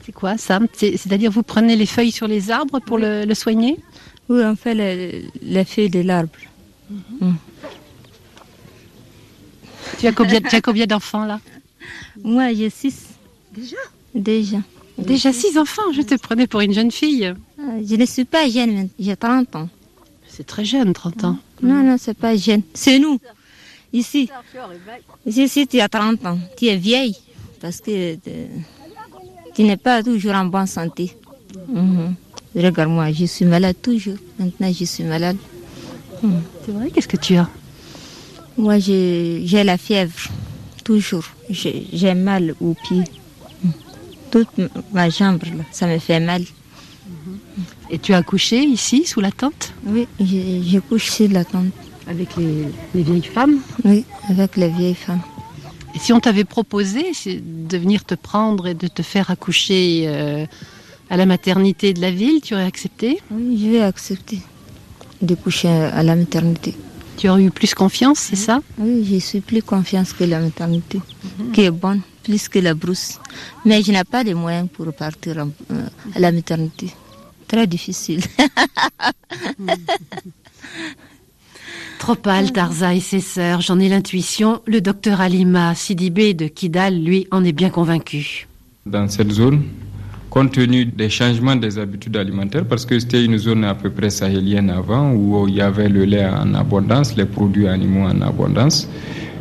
C'est 0.05 0.13
quoi 0.13 0.37
ça 0.37 0.59
C'est-à-dire 0.77 1.31
vous 1.31 1.43
prenez 1.43 1.77
les 1.77 1.87
feuilles 1.87 2.13
sur 2.13 2.27
les 2.27 2.51
arbres 2.51 2.81
pour 2.81 2.99
le, 2.99 3.25
le, 3.25 3.35
soigner 3.35 3.79
Oui, 4.29 4.43
on 4.45 4.57
fait 4.57 4.75
les, 4.75 5.25
les 5.43 5.65
feuilles 5.65 5.91
de 5.91 6.01
l'arbre. 6.01 6.39
Mm. 6.91 6.97
Mm. 7.21 7.35
Tu 9.99 10.07
as 10.07 10.13
combien, 10.13 10.41
tu 10.41 10.55
as 10.57 10.61
combien 10.61 10.87
d'enfants 10.87 11.25
là 11.25 11.41
Moi, 12.23 12.53
j'ai 12.55 12.71
six. 12.71 13.07
Déjà 13.55 13.77
Déjà. 14.15 14.59
Déjà 14.99 15.33
six 15.33 15.57
enfants 15.59 15.93
Je 15.93 16.03
te 16.03 16.15
prenais 16.17 16.47
pour 16.47 16.61
une 16.61 16.73
jeune 16.73 16.91
fille. 16.91 17.35
Je 17.59 17.95
ne 17.95 18.05
suis 18.07 18.25
pas 18.25 18.49
jeune, 18.49 18.89
j'ai 18.99 19.17
30 19.17 19.57
ans. 19.57 19.69
C'est 20.27 20.47
très 20.47 20.65
jeune, 20.65 20.93
30 20.93 21.25
ans. 21.25 21.39
Non, 21.63 21.83
non, 21.83 21.97
c'est 21.99 22.17
pas 22.17 22.37
jeune. 22.37 22.63
C'est 22.75 22.99
nous. 22.99 23.21
Ici. 23.93 24.31
Ici, 25.27 25.67
tu 25.67 25.81
as 25.81 25.89
30 25.89 26.25
ans. 26.27 26.39
Tu 26.57 26.67
es 26.67 26.77
vieille 26.77 27.17
parce 27.61 27.81
que 27.81 28.17
tu 29.55 29.63
n'es 29.65 29.77
pas 29.77 30.03
toujours 30.03 30.35
en 30.35 30.45
bonne 30.45 30.67
santé. 30.67 31.17
Mhm. 31.69 32.15
Regarde-moi, 32.55 33.13
je 33.13 33.25
suis 33.27 33.45
malade 33.45 33.77
toujours. 33.83 34.17
Maintenant, 34.39 34.73
je 34.73 34.85
suis 34.85 35.05
malade. 35.05 35.37
Mhm. 36.23 36.43
C'est 36.65 36.73
vrai, 36.73 36.91
qu'est-ce 36.91 37.09
que 37.09 37.17
tu 37.17 37.37
as? 37.37 37.49
Moi, 38.57 38.79
j'ai 38.79 39.65
la 39.65 39.77
fièvre, 39.77 40.29
toujours. 40.85 41.25
J'ai 41.49 42.15
mal 42.15 42.55
au 42.61 42.75
pied. 42.75 43.05
Mhm. 43.65 43.73
Toute 44.31 44.49
ma 44.93 45.11
jambe, 45.11 45.43
là, 45.45 45.65
ça 45.73 45.87
me 45.87 45.99
fait 45.99 46.21
mal. 46.21 46.45
Et 47.91 47.99
tu 47.99 48.15
as 48.15 48.19
accouché 48.19 48.63
ici, 48.63 49.05
sous 49.05 49.21
la 49.21 49.33
tente? 49.33 49.73
Oui, 49.85 50.07
j'ai 50.21 50.81
couché 50.89 51.27
sous 51.27 51.33
la 51.33 51.45
tente. 51.45 51.73
Avec 52.11 52.37
les, 52.37 52.65
les, 52.95 53.03
vieilles 53.03 53.23
femmes 53.23 53.59
Oui, 53.85 54.05
avec 54.29 54.57
les 54.57 54.69
vieilles 54.69 54.95
femmes. 55.07 55.23
Et 55.95 55.99
si 55.99 56.13
on 56.13 56.19
t'avait 56.21 56.45
proposé 56.45 57.13
de 57.27 57.79
venir 57.79 58.05
te 58.05 58.15
prendre 58.15 58.67
et 58.67 58.75
de 58.75 58.89
te 58.89 59.03
faire 59.03 59.31
accoucher 59.31 60.05
euh, 60.07 60.45
à 61.09 61.17
la 61.17 61.27
maternité 61.27 61.95
de 61.95 62.01
la 62.01 62.11
ville, 62.11 62.41
tu 62.41 62.55
aurais 62.55 62.65
accepté? 62.65 63.21
Oui, 63.31 63.59
je 63.63 63.71
vais 63.71 63.81
accepter 63.83 64.41
de 65.23 65.35
coucher 65.37 65.69
à 65.69 66.03
la 66.03 66.17
maternité. 66.17 66.75
Tu 67.17 67.29
aurais 67.29 67.45
eu 67.45 67.51
plus 67.51 67.75
confiance, 67.75 68.19
c'est 68.19 68.37
ça? 68.37 68.61
Oui, 68.79 69.05
j'ai 69.09 69.21
suis 69.21 69.41
plus 69.41 69.63
confiance 69.63 70.13
que 70.13 70.25
la 70.25 70.41
maternité, 70.41 70.99
mm 70.99 71.03
-hmm. 71.03 71.53
qui 71.53 71.61
est 71.63 71.71
bonne, 71.85 72.03
plus 72.25 72.49
que 72.49 72.59
la 72.61 72.75
brousse. 72.75 73.09
Mais 73.65 73.83
je 73.85 73.93
n'ai 73.93 74.05
pas 74.15 74.23
les 74.29 74.35
moyens 74.35 74.69
pour 74.75 74.89
partir 75.05 75.33
en, 75.45 75.51
euh, 75.75 76.17
à 76.17 76.19
la 76.25 76.31
maternité. 76.33 76.89
Très 77.47 77.67
difficile. 77.67 78.23
Trop 82.01 82.15
pâle, 82.15 82.51
Tarza 82.51 82.95
et 82.95 83.01
ses 83.01 83.21
sœurs, 83.21 83.61
j'en 83.61 83.79
ai 83.79 83.91
l'intuition. 83.91 84.63
Le 84.65 84.81
docteur 84.81 85.21
Alima 85.21 85.75
Sidibé 85.75 86.33
de 86.33 86.47
Kidal, 86.47 86.99
lui, 86.99 87.27
en 87.31 87.45
est 87.45 87.53
bien 87.53 87.69
convaincu. 87.69 88.49
Dans 88.87 89.07
cette 89.07 89.31
zone, 89.31 89.65
compte 90.31 90.53
tenu 90.53 90.87
des 90.87 91.11
changements 91.11 91.57
des 91.57 91.79
habitudes 91.79 92.17
alimentaires, 92.17 92.65
parce 92.65 92.87
que 92.87 92.99
c'était 92.99 93.23
une 93.23 93.37
zone 93.37 93.65
à 93.65 93.75
peu 93.75 93.91
près 93.91 94.09
sahélienne 94.09 94.71
avant, 94.71 95.13
où 95.13 95.47
il 95.47 95.57
y 95.57 95.61
avait 95.61 95.91
le 95.91 96.07
lait 96.07 96.25
en 96.25 96.55
abondance, 96.55 97.15
les 97.17 97.27
produits 97.27 97.69
animaux 97.69 98.07
en 98.07 98.23
abondance, 98.23 98.89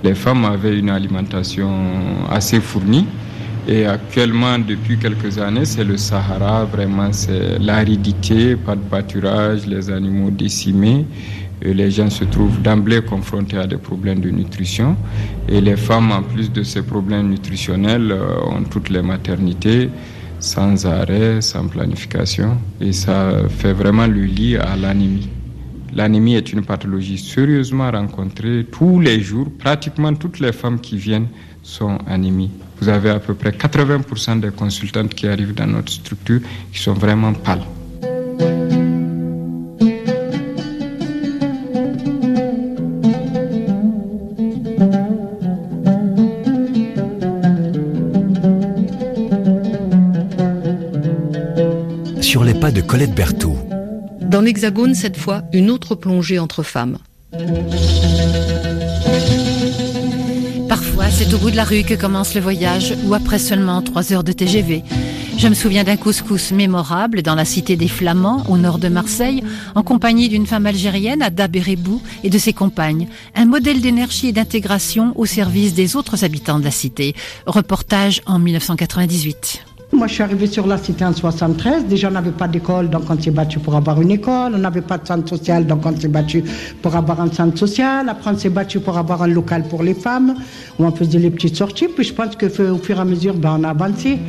les 0.03 0.13
femmes 0.13 0.43
avaient 0.43 0.77
une 0.77 0.89
alimentation 0.89 1.71
assez 2.29 2.59
fournie. 2.59 3.05
Et 3.69 3.85
actuellement, 3.85 4.59
depuis 4.59 4.97
quelques 4.97 5.37
années, 5.37 5.63
c'est 5.63 5.85
le 5.85 5.95
Sahara, 5.95 6.65
vraiment, 6.65 7.13
c'est 7.13 7.57
l'aridité, 7.57 8.57
pas 8.57 8.75
de 8.75 8.81
pâturage, 8.81 9.65
les 9.65 9.89
animaux 9.89 10.31
décimés. 10.31 11.05
Et 11.61 11.73
les 11.73 11.91
gens 11.91 12.09
se 12.09 12.23
trouvent 12.23 12.61
d'emblée 12.61 13.01
confrontés 13.01 13.57
à 13.57 13.67
des 13.67 13.77
problèmes 13.77 14.19
de 14.19 14.29
nutrition. 14.29 14.95
Et 15.47 15.61
les 15.61 15.75
femmes, 15.75 16.11
en 16.11 16.23
plus 16.23 16.51
de 16.51 16.63
ces 16.63 16.81
problèmes 16.81 17.29
nutritionnels, 17.29 18.13
ont 18.45 18.63
toutes 18.63 18.89
les 18.89 19.01
maternités 19.01 19.89
sans 20.39 20.85
arrêt, 20.85 21.41
sans 21.41 21.67
planification. 21.67 22.57
Et 22.79 22.93
ça 22.93 23.31
fait 23.49 23.73
vraiment 23.73 24.07
le 24.07 24.23
lit 24.23 24.55
à 24.55 24.75
l'anémie. 24.75 25.29
L'anémie 25.95 26.35
est 26.35 26.53
une 26.53 26.63
pathologie 26.63 27.17
sérieusement 27.17 27.91
rencontrée 27.91 28.65
tous 28.71 28.99
les 28.99 29.21
jours. 29.21 29.47
Pratiquement 29.57 30.13
toutes 30.13 30.39
les 30.39 30.51
femmes 30.51 30.79
qui 30.79 30.97
viennent 30.97 31.27
sont 31.63 31.97
anémies. 32.07 32.51
Vous 32.79 32.89
avez 32.89 33.09
à 33.09 33.19
peu 33.19 33.33
près 33.33 33.51
80% 33.51 34.39
des 34.39 34.51
consultantes 34.51 35.13
qui 35.13 35.27
arrivent 35.27 35.55
dans 35.55 35.67
notre 35.67 35.91
structure 35.91 36.39
qui 36.71 36.79
sont 36.79 36.93
vraiment 36.93 37.33
pâles. 37.33 37.63
Pas 52.69 52.75
de 52.75 52.81
Colette 52.81 53.15
Berthoud. 53.15 53.57
Dans 54.21 54.41
l'Hexagone, 54.41 54.93
cette 54.93 55.17
fois, 55.17 55.41
une 55.53 55.71
autre 55.71 55.95
plongée 55.95 56.37
entre 56.37 56.61
femmes. 56.61 56.99
Parfois, 60.67 61.09
c'est 61.09 61.33
au 61.33 61.39
bout 61.39 61.49
de 61.49 61.55
la 61.55 61.63
rue 61.63 61.81
que 61.81 61.95
commence 61.95 62.35
le 62.35 62.41
voyage, 62.41 62.93
ou 63.05 63.15
après 63.15 63.39
seulement 63.39 63.81
trois 63.81 64.13
heures 64.13 64.23
de 64.23 64.33
TGV. 64.33 64.83
Je 65.39 65.47
me 65.47 65.55
souviens 65.55 65.83
d'un 65.83 65.97
couscous 65.97 66.51
mémorable 66.51 67.23
dans 67.23 67.33
la 67.33 67.45
cité 67.45 67.75
des 67.75 67.87
Flamands, 67.87 68.43
au 68.49 68.57
nord 68.57 68.77
de 68.77 68.89
Marseille, 68.89 69.43
en 69.73 69.81
compagnie 69.81 70.29
d'une 70.29 70.45
femme 70.45 70.67
algérienne, 70.67 71.23
Ada 71.23 71.47
Berébou, 71.47 72.03
et 72.23 72.29
de 72.29 72.37
ses 72.37 72.53
compagnes. 72.53 73.07
Un 73.33 73.45
modèle 73.45 73.81
d'énergie 73.81 74.27
et 74.27 74.33
d'intégration 74.33 75.13
au 75.15 75.25
service 75.25 75.73
des 75.73 75.95
autres 75.95 76.23
habitants 76.23 76.59
de 76.59 76.65
la 76.65 76.71
cité. 76.71 77.15
Reportage 77.47 78.21
en 78.27 78.37
1998. 78.37 79.63
Moi, 79.99 80.07
je 80.07 80.13
suis 80.13 80.23
arrivée 80.23 80.47
sur 80.47 80.65
la 80.65 80.77
cité 80.77 81.03
en 81.03 81.11
73. 81.11 81.83
Déjà, 81.83 82.07
on 82.07 82.11
n'avait 82.11 82.31
pas 82.31 82.47
d'école, 82.47 82.89
donc 82.89 83.01
on 83.09 83.19
s'est 83.19 83.31
battu 83.31 83.59
pour 83.59 83.75
avoir 83.75 84.01
une 84.01 84.11
école. 84.11 84.53
On 84.55 84.57
n'avait 84.57 84.79
pas 84.79 84.97
de 84.97 85.05
centre 85.05 85.27
social, 85.27 85.67
donc 85.67 85.85
on 85.85 85.93
s'est 85.93 86.07
battu 86.07 86.41
pour 86.81 86.95
avoir 86.95 87.19
un 87.19 87.29
centre 87.29 87.57
social. 87.57 88.07
Après, 88.07 88.31
on 88.31 88.37
s'est 88.37 88.49
battu 88.49 88.79
pour 88.79 88.97
avoir 88.97 89.23
un 89.23 89.27
local 89.27 89.63
pour 89.63 89.83
les 89.83 89.93
femmes, 89.93 90.35
où 90.79 90.85
on 90.85 90.91
faisait 90.91 91.19
les 91.19 91.29
petites 91.29 91.57
sorties. 91.57 91.89
Puis 91.89 92.05
je 92.05 92.13
pense 92.13 92.37
qu'au 92.37 92.47
fur 92.47 92.97
et 92.97 92.99
à 93.01 93.03
mesure, 93.03 93.33
ben, 93.33 93.57
on 93.59 93.63
a 93.65 93.71
avancé. 93.71 94.19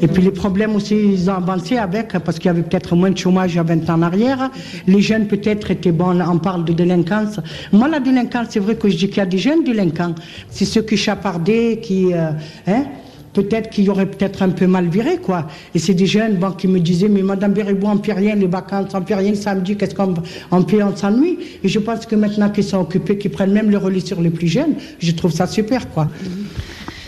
Et 0.00 0.06
puis 0.06 0.22
les 0.22 0.30
problèmes 0.30 0.76
aussi, 0.76 0.94
ils 0.94 1.28
ont 1.28 1.34
avancé 1.34 1.78
avec, 1.78 2.16
parce 2.20 2.38
qu'il 2.38 2.46
y 2.46 2.50
avait 2.50 2.62
peut-être 2.62 2.94
moins 2.94 3.10
de 3.10 3.18
chômage 3.18 3.54
il 3.54 3.56
y 3.56 3.58
a 3.58 3.64
20 3.64 3.90
ans 3.90 3.94
en 3.94 4.02
arrière. 4.02 4.50
Les 4.86 5.00
jeunes 5.00 5.26
peut-être 5.26 5.72
étaient 5.72 5.90
bons, 5.90 6.20
on 6.20 6.38
parle 6.38 6.64
de 6.64 6.72
délinquance. 6.72 7.40
Moi, 7.72 7.88
la 7.88 7.98
délinquance, 7.98 8.46
c'est 8.50 8.60
vrai 8.60 8.76
que 8.76 8.88
je 8.88 8.96
dis 8.96 9.08
qu'il 9.08 9.16
y 9.16 9.20
a 9.22 9.26
des 9.26 9.38
jeunes 9.38 9.64
délinquants. 9.64 10.14
C'est 10.48 10.64
ceux 10.64 10.82
qui 10.82 10.96
chapardaient, 10.96 11.80
qui... 11.82 12.14
Euh, 12.14 12.30
hein, 12.68 12.84
peut-être 13.32 13.70
qu'il 13.70 13.84
y 13.84 13.88
aurait 13.88 14.06
peut-être 14.06 14.42
un 14.42 14.50
peu 14.50 14.66
mal 14.66 14.88
viré, 14.88 15.18
quoi. 15.18 15.46
Et 15.74 15.78
c'est 15.78 15.94
des 15.94 16.06
jeunes 16.06 16.38
qui 16.56 16.68
me 16.68 16.80
disaient, 16.80 17.08
mais 17.08 17.22
Madame 17.22 17.52
Bérébou, 17.52 17.86
on 17.86 18.02
fait 18.02 18.12
rien, 18.12 18.34
les 18.34 18.46
vacances, 18.46 18.90
on 18.94 19.02
fait 19.04 19.14
rien 19.14 19.34
samedi, 19.34 19.76
qu'est-ce 19.76 19.94
qu'on 19.94 20.14
on 20.50 20.66
fait, 20.66 20.82
on 20.82 20.94
s'ennuie. 20.94 21.38
Et 21.62 21.68
je 21.68 21.78
pense 21.78 22.06
que 22.06 22.16
maintenant 22.16 22.50
qu'ils 22.50 22.64
sont 22.64 22.78
occupés, 22.78 23.18
qu'ils 23.18 23.30
prennent 23.30 23.52
même 23.52 23.70
le 23.70 23.78
relais 23.78 24.00
sur 24.00 24.20
les 24.20 24.30
plus 24.30 24.48
jeunes, 24.48 24.74
je 24.98 25.12
trouve 25.12 25.32
ça 25.32 25.46
super, 25.46 25.88
quoi. 25.90 26.08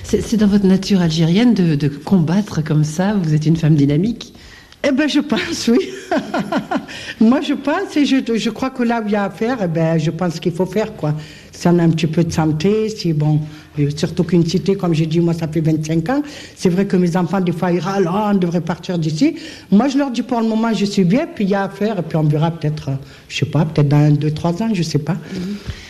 C'est 0.03 0.37
dans 0.37 0.49
votre 0.49 0.67
nature 0.67 1.01
algérienne 1.01 1.55
de, 1.55 1.89
combattre 1.89 2.65
comme 2.65 2.83
ça, 2.83 3.15
vous 3.15 3.33
êtes 3.33 3.47
une 3.47 3.57
femme 3.57 3.77
dynamique 3.77 4.35
eh 4.83 4.93
ben, 4.93 5.09
je 5.09 5.21
pense, 5.21 5.69
oui. 5.69 5.91
Moi, 7.21 7.41
je 7.43 7.53
pense 7.53 7.97
et 7.97 8.07
je, 8.07 8.51
crois 8.51 8.71
que 8.71 8.83
là 8.83 9.03
où 9.03 9.07
il 9.07 9.13
y 9.13 9.17
a 9.17 9.25
à 9.25 9.33
eh 9.63 9.69
ben, 9.69 9.99
je 9.99 10.11
pense 10.11 10.41
qu'il 10.41 10.53
faut 10.53 10.67
faire, 10.67 10.95
quoi. 10.97 11.15
Si 11.53 11.69
on 11.69 11.79
a 11.79 11.83
un 11.83 11.91
petit 11.91 12.07
peu 12.07 12.25
de 12.25 12.33
santé, 12.33 12.89
si 12.89 13.13
bon, 13.13 13.41
surtout 13.95 14.25
qu'une 14.25 14.47
cité, 14.47 14.77
comme 14.77 14.95
j'ai 14.95 15.05
dit, 15.05 15.21
moi, 15.21 15.35
ça 15.35 15.49
fait 15.49 15.61
25 15.61 16.09
ans. 16.09 16.23
C'est 16.57 16.71
vrai 16.71 16.87
que 16.87 16.97
mes 16.97 17.15
enfants, 17.17 17.41
des 17.41 17.53
fois, 17.53 17.71
ils 17.73 17.81
râlent, 17.81 18.09
oh, 18.11 18.31
on 18.33 18.35
devrait 18.35 18.63
partir 18.63 18.99
d'ici. 18.99 19.37
Moi, 19.71 19.89
je 19.89 19.99
leur 19.99 20.11
dis 20.11 20.23
pour 20.23 20.41
le 20.41 20.49
moment, 20.49 20.73
je 20.73 20.87
suis 20.87 21.05
bien, 21.05 21.27
puis 21.27 21.45
il 21.45 21.51
y 21.51 21.55
a 21.55 21.65
à 21.65 21.69
faire, 21.69 21.99
et 21.99 22.03
puis 22.03 22.17
on 22.17 22.23
verra 22.23 22.51
peut-être, 22.51 22.91
je 23.29 23.37
sais 23.37 23.47
pas, 23.47 23.67
peut-être 23.67 23.89
dans 23.89 24.15
deux, 24.15 24.31
trois 24.31 24.63
ans, 24.63 24.71
je 24.73 24.83
sais 24.83 24.99
pas. 24.99 25.17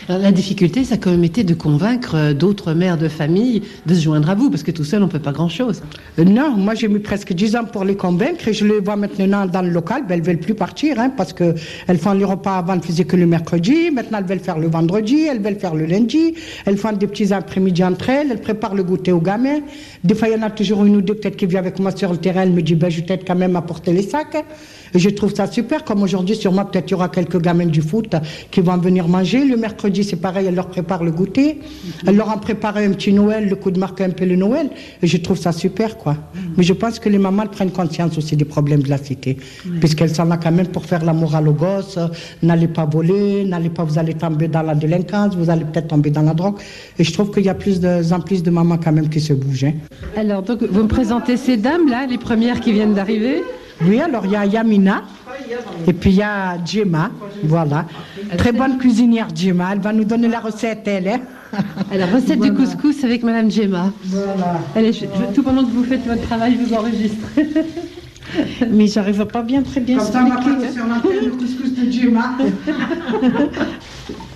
la 0.17 0.31
difficulté, 0.31 0.83
ça 0.83 0.95
a 0.95 0.97
quand 0.97 1.11
même 1.11 1.23
été 1.23 1.43
de 1.43 1.53
convaincre 1.53 2.33
d'autres 2.33 2.73
mères 2.73 2.97
de 2.97 3.07
famille 3.07 3.61
de 3.85 3.93
se 3.93 4.01
joindre 4.01 4.29
à 4.29 4.35
vous, 4.35 4.49
parce 4.49 4.63
que 4.63 4.71
tout 4.71 4.83
seul, 4.83 5.03
on 5.03 5.07
peut 5.07 5.19
pas 5.19 5.31
grand-chose. 5.31 5.81
Euh, 6.19 6.23
non, 6.23 6.51
moi, 6.51 6.75
j'ai 6.75 6.87
mis 6.87 6.99
presque 6.99 7.33
10 7.33 7.55
ans 7.55 7.65
pour 7.65 7.83
les 7.83 7.95
convaincre, 7.95 8.47
et 8.47 8.53
je 8.53 8.65
les 8.65 8.79
vois 8.79 8.95
maintenant 8.95 9.45
dans 9.45 9.61
le 9.61 9.69
local, 9.69 10.03
ben, 10.07 10.15
elles 10.15 10.23
veulent 10.23 10.39
plus 10.39 10.55
partir, 10.55 10.99
hein, 10.99 11.11
parce 11.15 11.33
que 11.33 11.55
elles 11.87 11.97
font 11.97 12.13
les 12.13 12.25
repas 12.25 12.57
avant, 12.57 12.73
elles 12.73 12.81
faisaient 12.81 13.05
que 13.05 13.15
le 13.15 13.25
mercredi, 13.25 13.91
maintenant 13.91 14.19
elles 14.19 14.25
veulent 14.25 14.39
faire 14.39 14.59
le 14.59 14.67
vendredi, 14.67 15.21
elles 15.29 15.41
veulent 15.41 15.59
faire 15.59 15.75
le 15.75 15.85
lundi, 15.85 16.35
elles 16.65 16.77
font 16.77 16.93
des 16.93 17.07
petits 17.07 17.33
après-midi 17.33 17.83
entre 17.83 18.09
elles, 18.09 18.27
elles 18.31 18.41
préparent 18.41 18.75
le 18.75 18.83
goûter 18.83 19.11
aux 19.11 19.21
gamins. 19.21 19.59
Des 20.03 20.15
fois, 20.15 20.27
il 20.27 20.33
y 20.33 20.37
en 20.37 20.43
a 20.43 20.49
toujours 20.49 20.85
une 20.85 20.95
ou 20.97 21.01
deux 21.01 21.15
peut-être 21.15 21.37
qui 21.37 21.45
vient 21.45 21.59
avec 21.59 21.79
moi 21.79 21.95
sur 21.95 22.11
le 22.11 22.17
terrain, 22.17 22.41
elle 22.41 22.51
me 22.51 22.61
dit, 22.61 22.75
ben, 22.75 22.89
je 22.89 23.01
t'aide 23.01 23.21
quand 23.25 23.35
même 23.35 23.55
à 23.55 23.61
porter 23.61 23.93
les 23.93 24.03
sacs. 24.03 24.45
Et 24.93 24.99
je 24.99 25.09
trouve 25.09 25.33
ça 25.33 25.47
super, 25.47 25.83
comme 25.83 26.03
aujourd'hui, 26.03 26.35
sûrement, 26.35 26.65
peut-être 26.65 26.89
il 26.89 26.91
y 26.91 26.95
aura 26.95 27.09
quelques 27.09 27.39
gamins 27.39 27.65
du 27.65 27.81
foot 27.81 28.13
qui 28.49 28.61
vont 28.61 28.77
venir 28.77 29.07
manger 29.07 29.45
le 29.45 29.55
mercredi 29.55 30.00
c'est 30.03 30.15
pareil, 30.17 30.45
elle 30.47 30.55
leur 30.55 30.67
prépare 30.67 31.03
le 31.03 31.11
goûter. 31.11 31.59
Elle 32.05 32.15
leur 32.15 32.29
en 32.29 32.37
prépare 32.37 32.77
un 32.77 32.91
petit 32.91 33.13
Noël, 33.13 33.47
le 33.49 33.55
coup 33.55 33.71
de 33.71 33.79
marquer 33.79 34.03
un 34.05 34.09
peu 34.11 34.25
le 34.25 34.35
Noël. 34.35 34.69
Et 35.01 35.07
je 35.07 35.17
trouve 35.17 35.37
ça 35.37 35.51
super, 35.51 35.97
quoi. 35.97 36.17
Mais 36.57 36.63
je 36.63 36.73
pense 36.73 36.99
que 36.99 37.09
les 37.09 37.17
mamans 37.17 37.43
elles 37.43 37.49
prennent 37.49 37.71
conscience 37.71 38.17
aussi 38.17 38.35
des 38.35 38.45
problèmes 38.45 38.83
de 38.83 38.89
la 38.89 38.97
cité. 38.97 39.37
Puisqu'elles 39.79 40.13
sont 40.13 40.25
là 40.25 40.37
quand 40.37 40.51
même 40.51 40.67
pour 40.67 40.85
faire 40.85 41.03
la 41.03 41.13
morale 41.13 41.47
aux 41.47 41.53
gosses. 41.53 41.99
N'allez 42.41 42.67
pas 42.67 42.85
voler, 42.85 43.43
n'allez 43.45 43.69
pas, 43.69 43.83
vous 43.83 43.97
allez 43.97 44.13
tomber 44.13 44.47
dans 44.47 44.61
la 44.61 44.75
délinquance, 44.75 45.35
vous 45.35 45.49
allez 45.49 45.65
peut-être 45.65 45.87
tomber 45.87 46.09
dans 46.09 46.21
la 46.23 46.33
drogue. 46.33 46.55
Et 46.99 47.03
je 47.03 47.11
trouve 47.13 47.31
qu'il 47.31 47.45
y 47.45 47.49
a 47.49 47.53
plus 47.55 47.79
de, 47.79 48.13
en 48.13 48.19
plus 48.19 48.43
de 48.43 48.51
mamans 48.51 48.77
quand 48.77 48.91
même 48.91 49.09
qui 49.09 49.19
se 49.21 49.33
bougent. 49.33 49.65
hein. 49.65 49.73
Alors, 50.15 50.41
donc, 50.41 50.63
vous 50.63 50.83
me 50.83 50.87
présentez 50.87 51.37
ces 51.37 51.57
dames-là, 51.57 52.05
les 52.07 52.17
premières 52.17 52.59
qui 52.59 52.71
viennent 52.73 52.93
d'arriver? 52.93 53.41
Oui, 53.83 53.99
alors 53.99 54.25
il 54.25 54.31
y 54.33 54.35
a 54.35 54.45
Yamina. 54.45 55.03
Et 55.87 55.93
puis 55.93 56.11
il 56.11 56.17
y 56.17 56.21
a 56.21 56.57
Djema, 56.63 57.09
voilà. 57.43 57.85
Très 58.37 58.51
bonne 58.51 58.77
cuisinière 58.77 59.27
Djema, 59.33 59.69
elle 59.73 59.79
va 59.79 59.93
nous 59.93 60.03
donner 60.05 60.27
la 60.27 60.39
recette, 60.39 60.87
elle. 60.87 61.07
Hein. 61.07 61.19
Alors, 61.91 62.09
recette 62.11 62.39
du 62.39 62.53
couscous 62.53 63.03
avec 63.03 63.23
Madame 63.23 63.51
Gemma. 63.51 63.91
Voilà. 64.05 64.59
Allez, 64.75 64.93
je- 64.93 64.99
je- 65.01 65.33
tout 65.35 65.43
pendant 65.43 65.65
que 65.65 65.71
vous 65.71 65.83
faites 65.83 66.05
votre 66.07 66.21
travail, 66.21 66.57
je 66.57 66.65
vous 66.65 66.73
enregistre. 66.73 67.27
Mais 68.71 68.87
j'arrive 68.87 69.25
pas 69.25 69.41
bien, 69.41 69.61
très 69.61 69.81
bien. 69.81 69.97
Comme 69.97 70.07
ça, 70.07 70.23
on 70.25 70.29
va 70.29 70.35
passer 70.37 70.71
sur 70.73 70.85
l'antenne 70.85 71.25
le 71.25 71.31
couscous 71.31 71.73
de 71.75 71.91
Djema. 71.91 72.37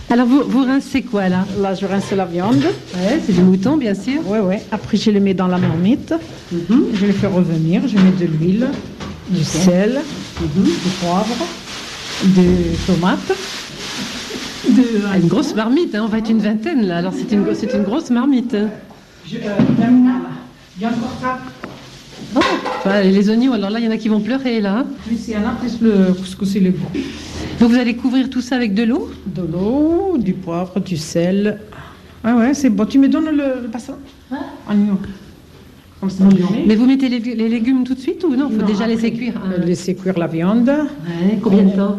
Alors, 0.09 0.27
vous, 0.27 0.43
vous 0.47 0.63
rincez 0.65 1.01
quoi 1.01 1.29
là? 1.29 1.45
Là, 1.59 1.73
je 1.73 1.85
rince 1.85 2.11
la 2.11 2.25
viande. 2.25 2.57
Ouais, 2.95 3.19
c'est 3.25 3.33
du 3.33 3.41
mouton, 3.41 3.75
bien 3.77 3.95
sûr. 3.95 4.21
Oui, 4.25 4.37
oui. 4.43 4.55
Après, 4.71 4.97
je 4.97 5.09
les 5.11 5.19
mets 5.19 5.33
dans 5.33 5.47
la 5.47 5.57
marmite. 5.57 6.13
Je 6.51 7.05
les 7.05 7.11
fais 7.13 7.27
revenir. 7.27 7.81
Je 7.87 7.97
mets 7.97 8.11
de 8.11 8.25
l'huile, 8.25 8.67
du 9.29 9.43
sel, 9.43 10.01
du 10.41 10.71
poivre, 11.01 11.47
des 12.23 12.75
tomates. 12.85 13.31
De... 14.69 14.83
Ah, 15.09 15.17
Une 15.17 15.27
grosse 15.27 15.55
marmite, 15.55 15.95
hein, 15.95 16.01
on 16.03 16.07
va 16.09 16.17
être 16.17 16.29
une 16.29 16.39
vingtaine 16.39 16.85
là. 16.87 16.97
Alors, 16.97 17.13
c'est 17.15 17.31
une, 17.33 17.45
c'est 17.53 17.73
une 17.73 17.83
grosse 17.83 18.09
marmite. 18.09 18.53
hein. 18.53 18.67
Je, 19.25 19.37
euh, 19.37 19.39
Yamina, 19.79 20.09
là. 20.09 20.19
Il 20.77 20.81
y 20.83 20.85
a 20.85 20.89
encore 20.89 21.15
ça. 21.21 21.39
Oh, 22.35 22.39
enfin, 22.79 23.01
les 23.01 23.29
oignons, 23.29 23.53
alors 23.53 23.69
là, 23.69 23.79
il 23.79 23.85
y 23.85 23.87
en 23.87 23.91
a 23.91 23.97
qui 23.97 24.09
vont 24.09 24.19
pleurer 24.19 24.59
là. 24.59 24.79
hein. 24.79 24.85
Plus 25.05 25.79
le 25.81 26.13
couscous 26.13 26.57
bon. 26.57 26.99
Donc, 27.59 27.69
vous 27.71 27.77
allez 27.77 27.95
couvrir 27.95 28.29
tout 28.29 28.41
ça 28.41 28.55
avec 28.57 28.73
de 28.73 28.83
l'eau? 28.83 29.09
De 29.27 29.41
l'eau, 29.43 30.17
du 30.17 30.33
poivre, 30.33 30.79
du 30.81 30.97
sel. 30.97 31.59
Ah 32.23 32.35
ouais, 32.35 32.53
c'est 32.53 32.69
bon. 32.69 32.85
Tu 32.85 32.99
me 32.99 33.07
donnes 33.07 33.29
le, 33.29 33.61
le 33.61 33.67
bassin? 33.67 33.95
Oignon. 34.69 34.97
Mais 36.67 36.75
vous 36.75 36.85
mettez 36.85 37.09
les, 37.09 37.19
les 37.19 37.49
légumes 37.49 37.83
tout 37.83 37.93
de 37.95 37.99
suite 37.99 38.23
ou 38.23 38.35
non? 38.35 38.47
Il 38.49 38.55
faut 38.55 38.61
Non, 38.61 38.67
déjà 38.67 38.83
après, 38.83 38.95
laisser 38.95 39.11
cuire 39.13 39.33
hein? 39.37 39.61
Laisser 39.65 39.95
cuire 39.95 40.17
la 40.17 40.27
viande. 40.27 40.67
Ouais, 40.69 41.39
Combien 41.41 41.63
de 41.63 41.71
temps? 41.71 41.97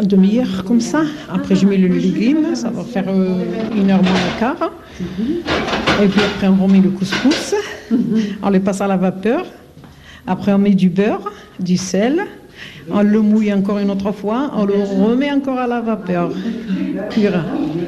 Une 0.00 0.06
demi-heure 0.08 0.64
comme 0.64 0.80
ça. 0.80 1.02
Après, 1.32 1.54
je 1.56 1.66
mets 1.66 1.78
le 1.78 1.88
légume. 1.88 2.54
Ça 2.54 2.68
va 2.70 2.82
faire 2.84 3.04
euh, 3.08 3.42
une 3.74 3.90
heure 3.90 4.02
moins 4.02 4.12
le 4.12 4.38
quart. 4.38 4.70
Et 6.02 6.06
puis 6.06 6.20
après, 6.20 6.48
on 6.48 6.56
remet 6.64 6.80
le 6.80 6.90
couscous. 6.90 7.54
On 8.42 8.50
le 8.50 8.60
passe 8.60 8.80
à 8.82 8.86
la 8.86 8.96
vapeur. 8.98 9.46
Après, 10.26 10.52
on 10.52 10.58
met 10.58 10.74
du 10.74 10.90
beurre, 10.90 11.30
du 11.58 11.76
sel. 11.78 12.20
On 12.90 13.02
le 13.02 13.20
mouille 13.22 13.52
encore 13.52 13.78
une 13.78 13.90
autre 13.90 14.12
fois. 14.12 14.50
On 14.54 14.66
le 14.66 14.74
remet 14.74 15.30
encore 15.32 15.58
à 15.58 15.66
la 15.66 15.80
vapeur. 15.80 16.30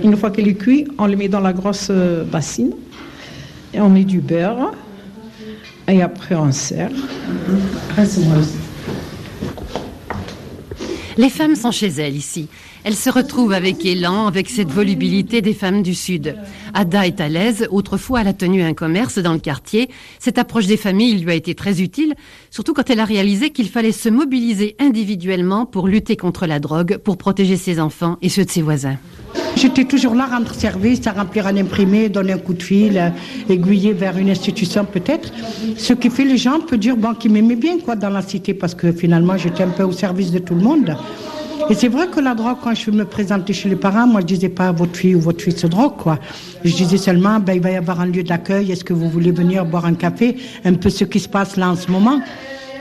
Une 0.02 0.16
fois 0.16 0.30
qu'il 0.30 0.48
est 0.48 0.54
cuit, 0.54 0.86
on 0.98 1.06
le 1.06 1.16
met 1.16 1.28
dans 1.28 1.40
la 1.40 1.52
grosse 1.52 1.88
euh, 1.90 2.24
bassine. 2.24 2.72
On 3.74 3.88
met 3.88 4.04
du 4.04 4.20
beurre. 4.20 4.72
Et 5.88 6.02
après, 6.02 6.34
on 6.34 6.52
sert. 6.52 6.90
Les 11.16 11.30
femmes 11.30 11.56
sont 11.56 11.72
chez 11.72 11.88
elles 11.88 12.16
ici. 12.16 12.48
Elles 12.84 12.94
se 12.94 13.10
retrouvent 13.10 13.52
avec 13.52 13.84
élan, 13.84 14.26
avec 14.26 14.48
cette 14.48 14.70
volubilité 14.70 15.42
des 15.42 15.52
femmes 15.52 15.82
du 15.82 15.94
Sud. 15.94 16.36
Ada 16.74 17.06
est 17.06 17.20
à 17.20 17.28
l'aise. 17.28 17.66
Autrefois, 17.70 18.20
elle 18.20 18.28
a 18.28 18.32
tenu 18.32 18.62
un 18.62 18.72
commerce 18.72 19.18
dans 19.18 19.32
le 19.32 19.40
quartier. 19.40 19.90
Cette 20.20 20.38
approche 20.38 20.66
des 20.66 20.76
familles 20.76 21.18
lui 21.18 21.30
a 21.30 21.34
été 21.34 21.54
très 21.54 21.82
utile, 21.82 22.14
surtout 22.50 22.74
quand 22.74 22.88
elle 22.88 23.00
a 23.00 23.04
réalisé 23.04 23.50
qu'il 23.50 23.68
fallait 23.68 23.92
se 23.92 24.08
mobiliser 24.08 24.76
individuellement 24.78 25.66
pour 25.66 25.88
lutter 25.88 26.16
contre 26.16 26.46
la 26.46 26.60
drogue, 26.60 26.98
pour 26.98 27.18
protéger 27.18 27.56
ses 27.56 27.80
enfants 27.80 28.16
et 28.22 28.28
ceux 28.28 28.44
de 28.44 28.50
ses 28.50 28.62
voisins. 28.62 28.96
J'étais 29.56 29.84
toujours 29.84 30.14
là, 30.14 30.26
rendre 30.26 30.54
service, 30.54 31.06
à 31.06 31.12
remplir 31.12 31.46
un 31.46 31.56
imprimé, 31.56 32.08
donner 32.08 32.32
un 32.32 32.38
coup 32.38 32.54
de 32.54 32.62
fil, 32.62 32.96
euh, 32.96 33.10
aiguiller 33.52 33.92
vers 33.92 34.16
une 34.16 34.30
institution 34.30 34.84
peut-être. 34.84 35.32
Ce 35.76 35.92
qui 35.92 36.10
fait 36.10 36.24
les 36.24 36.36
gens 36.36 36.60
peut 36.60 36.78
dire 36.78 36.96
bon, 36.96 37.14
qu'ils 37.14 37.32
m'aimaient 37.32 37.56
bien 37.56 37.78
quoi 37.78 37.96
dans 37.96 38.10
la 38.10 38.22
cité 38.22 38.54
parce 38.54 38.74
que 38.74 38.92
finalement 38.92 39.36
j'étais 39.36 39.64
un 39.64 39.70
peu 39.70 39.82
au 39.82 39.92
service 39.92 40.30
de 40.30 40.38
tout 40.38 40.54
le 40.54 40.62
monde. 40.62 40.96
Et 41.70 41.74
c'est 41.74 41.88
vrai 41.88 42.06
que 42.06 42.20
la 42.20 42.34
drogue, 42.34 42.56
quand 42.62 42.74
je 42.74 42.90
me 42.90 43.04
présentais 43.04 43.52
chez 43.52 43.68
les 43.68 43.76
parents, 43.76 44.06
moi 44.06 44.20
je 44.20 44.26
disais 44.26 44.48
pas 44.48 44.72
votre 44.72 44.96
fille 44.96 45.14
ou 45.14 45.20
votre 45.20 45.42
fille 45.42 45.58
se 45.58 45.66
drogue 45.66 45.96
quoi. 45.96 46.18
Je 46.64 46.74
disais 46.74 46.96
seulement 46.96 47.40
ben, 47.40 47.54
il 47.54 47.60
va 47.60 47.70
y 47.72 47.76
avoir 47.76 48.00
un 48.00 48.06
lieu 48.06 48.22
d'accueil, 48.22 48.72
est-ce 48.72 48.84
que 48.84 48.94
vous 48.94 49.10
voulez 49.10 49.32
venir 49.32 49.64
boire 49.64 49.84
un 49.84 49.94
café, 49.94 50.36
un 50.64 50.74
peu 50.74 50.88
ce 50.88 51.04
qui 51.04 51.20
se 51.20 51.28
passe 51.28 51.56
là 51.56 51.70
en 51.70 51.76
ce 51.76 51.90
moment. 51.90 52.20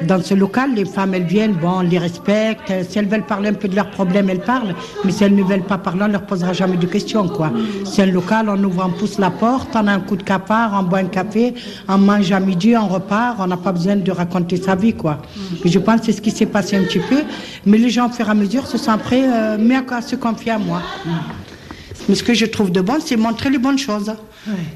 Dans 0.03 0.21
ce 0.21 0.33
local, 0.33 0.75
les 0.75 0.85
femmes, 0.85 1.13
elles 1.13 1.23
viennent, 1.23 1.53
bon, 1.53 1.79
on 1.79 1.81
les 1.81 1.97
respecte. 1.97 2.71
Si 2.89 2.99
elles 2.99 3.07
veulent 3.07 3.25
parler 3.25 3.49
un 3.49 3.53
peu 3.53 3.67
de 3.67 3.75
leurs 3.75 3.89
problèmes, 3.89 4.29
elles 4.29 4.41
parlent. 4.41 4.75
Mais 5.03 5.11
si 5.11 5.23
elles 5.23 5.35
ne 5.35 5.43
veulent 5.43 5.63
pas 5.63 5.77
parler, 5.77 6.01
on 6.03 6.07
ne 6.07 6.13
leur 6.13 6.25
posera 6.25 6.53
jamais 6.53 6.77
de 6.77 6.85
questions, 6.85 7.27
quoi. 7.27 7.51
C'est 7.85 8.03
un 8.03 8.07
local, 8.07 8.49
on 8.49 8.63
ouvre, 8.63 8.85
on 8.85 8.97
pousse 8.97 9.17
la 9.17 9.31
porte, 9.31 9.69
on 9.75 9.87
a 9.87 9.93
un 9.93 9.99
coup 9.99 10.15
de 10.15 10.23
capard, 10.23 10.77
on 10.79 10.83
boit 10.83 10.99
un 10.99 11.05
café, 11.05 11.53
on 11.87 11.97
mange 11.97 12.31
à 12.31 12.39
midi, 12.39 12.75
on 12.77 12.87
repart, 12.87 13.37
on 13.39 13.47
n'a 13.47 13.57
pas 13.57 13.71
besoin 13.71 13.95
de 13.95 14.11
raconter 14.11 14.57
sa 14.57 14.75
vie, 14.75 14.93
quoi. 14.93 15.21
Je 15.65 15.79
pense 15.79 16.01
que 16.01 16.05
c'est 16.07 16.13
ce 16.13 16.21
qui 16.21 16.31
s'est 16.31 16.45
passé 16.45 16.77
un 16.77 16.83
petit 16.83 16.99
peu. 16.99 17.23
Mais 17.65 17.77
les 17.77 17.89
gens, 17.89 18.07
au 18.07 18.11
fur 18.11 18.27
et 18.27 18.31
à 18.31 18.33
mesure, 18.33 18.67
se 18.67 18.77
sont 18.77 18.97
prêts, 18.97 19.23
euh, 19.25 19.57
mais 19.59 19.75
à 19.75 20.01
se 20.01 20.15
confier 20.15 20.51
à 20.51 20.57
moi. 20.59 20.81
Mais 22.09 22.15
ce 22.15 22.23
que 22.23 22.33
je 22.33 22.45
trouve 22.45 22.71
de 22.71 22.81
bon, 22.81 22.95
c'est 23.03 23.17
montrer 23.17 23.49
les 23.49 23.57
bonnes 23.57 23.77
choses. 23.77 24.11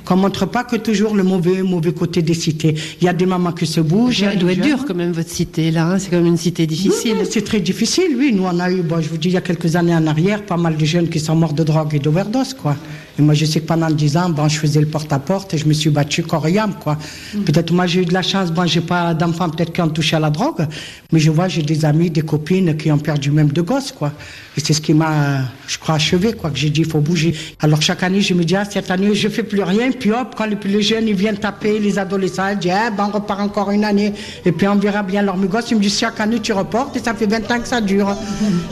Qu'on 0.04 0.18
ne 0.18 0.22
montre 0.22 0.46
pas 0.46 0.66
que 0.66 0.76
toujours 0.76 1.16
le 1.16 1.24
mauvais, 1.24 1.62
mauvais 1.64 1.94
côté 1.94 2.22
des 2.22 2.34
cités. 2.34 2.76
Il 3.00 3.06
y 3.06 3.08
a 3.08 3.14
des 3.14 3.26
mamans 3.26 3.54
qui 3.54 3.66
se 3.66 3.80
bougent. 3.80 4.24
Elle 4.24 4.38
doit 4.40 4.52
être 4.52 4.60
dure 4.62 4.84
quand 4.86 4.94
même, 4.96 5.14
votre 5.14 5.30
cité 5.30 5.72
là. 5.72 5.88
hein. 5.92 6.00
C'est 6.00 6.10
quand 6.10 6.18
même 6.18 6.26
une 6.26 6.38
cité 6.38 6.68
difficile. 6.68 7.16
Oui, 7.20 7.28
C'est 7.30 7.44
très 7.44 7.62
difficile, 7.62 8.16
oui. 8.18 8.34
Nous, 8.34 8.44
on 8.44 8.60
a 8.60 8.70
eu, 8.70 8.82
bon, 8.82 9.00
je 9.00 9.08
vous 9.08 9.18
dis, 9.18 9.30
il 9.30 9.34
y 9.34 9.38
a 9.38 9.42
quelques 9.42 9.78
années 9.78 9.96
en 9.96 10.06
arrière, 10.08 10.44
pas 10.46 10.58
mal 10.58 10.76
de 10.76 10.84
jeunes 10.86 11.08
qui 11.08 11.20
sont 11.22 11.36
morts 11.36 11.54
de 11.54 11.64
drogue 11.64 11.96
et 11.96 12.00
d'overdose, 12.00 12.54
quoi. 12.54 12.76
Et 13.20 13.22
moi, 13.22 13.34
je 13.34 13.46
sais 13.46 13.60
que 13.62 13.66
pendant 13.68 13.90
dix 13.90 14.16
ans, 14.18 14.30
bon, 14.30 14.48
je 14.50 14.58
faisais 14.58 14.80
le 14.82 14.88
porte-à-porte 14.88 15.54
et 15.54 15.58
je 15.58 15.66
me 15.68 15.74
suis 15.74 15.90
battue 15.90 16.24
corps 16.24 16.48
et 16.48 16.58
âme, 16.58 16.74
quoi. 16.82 16.98
Peut-être 17.46 17.72
moi, 17.72 17.86
j'ai 17.88 18.02
eu 18.02 18.06
de 18.06 18.14
la 18.14 18.22
chance, 18.24 18.52
bon, 18.52 18.66
j'ai 18.66 18.82
pas 18.82 19.14
d'enfants 19.14 19.50
peut-être 19.50 19.72
qui 19.72 19.82
ont 19.82 19.90
touché 19.90 20.16
à 20.18 20.20
la 20.20 20.30
drogue, 20.30 20.66
mais 21.14 21.20
je 21.20 21.30
vois, 21.32 21.48
j'ai 21.48 21.62
des 21.62 21.86
amis, 21.86 22.10
des 22.10 22.22
copines 22.24 22.76
qui 22.76 22.92
ont 22.92 22.98
perdu 22.98 23.32
même 23.32 23.50
de 23.52 23.62
gosses, 23.62 23.92
quoi. 23.94 24.12
Et 24.58 24.62
c'est 24.62 24.74
ce 24.74 24.82
qui 24.82 24.94
m'a, 24.94 25.42
je 25.68 25.78
crois, 25.78 25.96
achevé, 25.96 26.34
quoi, 26.34 26.50
que 26.50 26.58
j'ai 26.58 26.70
dit, 26.70 26.82
il 26.82 26.88
faut 26.90 27.00
bouger. 27.00 27.21
Alors, 27.62 27.82
chaque 27.82 28.04
année, 28.04 28.22
je 28.22 28.34
me 28.34 28.44
dis, 28.44 28.56
ah, 28.56 28.66
cette 28.66 28.92
année, 28.92 29.14
je 29.16 29.28
fais 29.30 29.44
plus 29.44 29.64
rien, 29.64 29.92
puis 29.92 30.12
hop, 30.12 30.36
quand 30.38 30.46
les 30.46 30.56
plus 30.56 30.82
jeunes, 30.82 31.08
ils 31.08 31.16
viennent 31.16 31.38
taper, 31.38 31.80
les 31.80 31.98
adolescents, 32.00 32.50
ils 32.50 32.58
disent, 32.58 32.72
ah, 32.74 32.90
ben, 32.90 33.10
on 33.10 33.16
repart 33.18 33.42
encore 33.42 33.72
une 33.72 33.84
année, 33.84 34.14
et 34.46 34.52
puis 34.52 34.68
on 34.68 34.76
verra 34.76 35.04
bien 35.04 35.22
leurs 35.22 35.38
gosses. 35.38 35.72
Ils 35.72 35.78
me 35.78 35.82
disent, 35.82 36.00
chaque 36.00 36.20
année, 36.20 36.40
tu 36.40 36.54
reportes, 36.54 36.96
et 36.96 37.00
ça 37.00 37.14
fait 37.14 37.28
20 37.28 37.52
ans 37.52 37.60
que 37.60 37.68
ça 37.68 37.82
dure. 37.82 38.16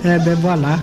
Eh 0.06 0.18
ben, 0.20 0.38
voilà. 0.42 0.80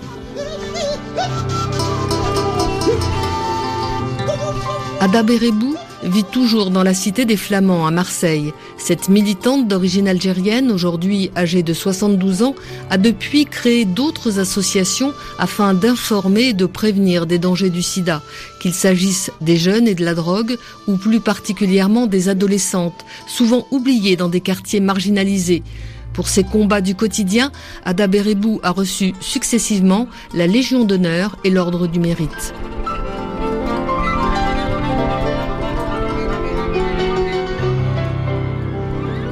Ada 4.99 5.23
Berébou 5.23 5.75
vit 6.07 6.23
toujours 6.23 6.69
dans 6.69 6.83
la 6.83 6.93
cité 6.93 7.25
des 7.25 7.37
Flamands 7.37 7.87
à 7.87 7.91
Marseille. 7.91 8.53
Cette 8.77 9.09
militante 9.09 9.67
d'origine 9.67 10.07
algérienne, 10.07 10.71
aujourd'hui 10.71 11.31
âgée 11.35 11.63
de 11.63 11.73
72 11.73 12.43
ans, 12.43 12.55
a 12.89 12.97
depuis 12.97 13.45
créé 13.45 13.85
d'autres 13.85 14.39
associations 14.39 15.13
afin 15.39 15.73
d'informer 15.73 16.49
et 16.49 16.53
de 16.53 16.65
prévenir 16.65 17.25
des 17.25 17.39
dangers 17.39 17.69
du 17.69 17.81
sida, 17.81 18.21
qu'il 18.61 18.73
s'agisse 18.73 19.31
des 19.41 19.57
jeunes 19.57 19.87
et 19.87 19.95
de 19.95 20.05
la 20.05 20.13
drogue, 20.13 20.57
ou 20.87 20.97
plus 20.97 21.19
particulièrement 21.19 22.07
des 22.07 22.29
adolescentes, 22.29 23.05
souvent 23.27 23.67
oubliées 23.71 24.15
dans 24.15 24.29
des 24.29 24.41
quartiers 24.41 24.79
marginalisés. 24.79 25.63
Pour 26.13 26.29
ces 26.29 26.43
combats 26.43 26.81
du 26.81 26.95
quotidien, 26.95 27.51
Ada 27.85 28.07
Berébou 28.07 28.59
a 28.63 28.71
reçu 28.71 29.13
successivement 29.19 30.07
la 30.33 30.47
Légion 30.47 30.83
d'honneur 30.83 31.37
et 31.43 31.49
l'Ordre 31.49 31.87
du 31.87 31.99
mérite. 31.99 32.53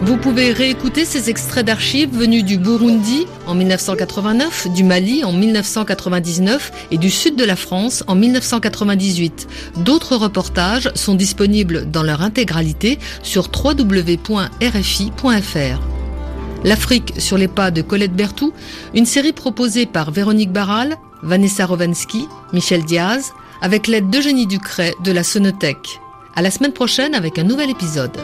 Vous 0.05 0.17
pouvez 0.17 0.51
réécouter 0.51 1.03
ces 1.03 1.31
extraits 1.31 1.65
d'archives 1.65 2.15
venus 2.15 2.45
du 2.45 2.59
Burundi 2.59 3.25
en 3.47 3.55
1989, 3.55 4.67
du 4.71 4.83
Mali 4.83 5.23
en 5.23 5.33
1999 5.33 6.89
et 6.91 6.99
du 6.99 7.09
sud 7.09 7.35
de 7.35 7.43
la 7.43 7.55
France 7.55 8.03
en 8.05 8.13
1998. 8.13 9.47
D'autres 9.77 10.15
reportages 10.15 10.91
sont 10.93 11.15
disponibles 11.15 11.89
dans 11.89 12.03
leur 12.03 12.21
intégralité 12.21 12.99
sur 13.23 13.49
www.rfi.fr. 13.51 14.29
L'Afrique 16.63 17.13
sur 17.17 17.39
les 17.39 17.47
pas 17.47 17.71
de 17.71 17.81
Colette 17.81 18.13
Bertou, 18.13 18.53
une 18.93 19.07
série 19.07 19.33
proposée 19.33 19.87
par 19.87 20.11
Véronique 20.11 20.51
Barral, 20.51 20.97
Vanessa 21.23 21.65
Rovansky, 21.65 22.27
Michel 22.53 22.85
Diaz, 22.85 23.33
avec 23.59 23.87
l'aide 23.87 24.11
d'Eugénie 24.11 24.45
Ducret 24.45 24.93
de 25.03 25.11
la 25.11 25.23
Sonothèque. 25.23 25.99
À 26.35 26.43
la 26.43 26.51
semaine 26.51 26.73
prochaine 26.73 27.15
avec 27.15 27.39
un 27.39 27.43
nouvel 27.43 27.71
épisode. 27.71 28.15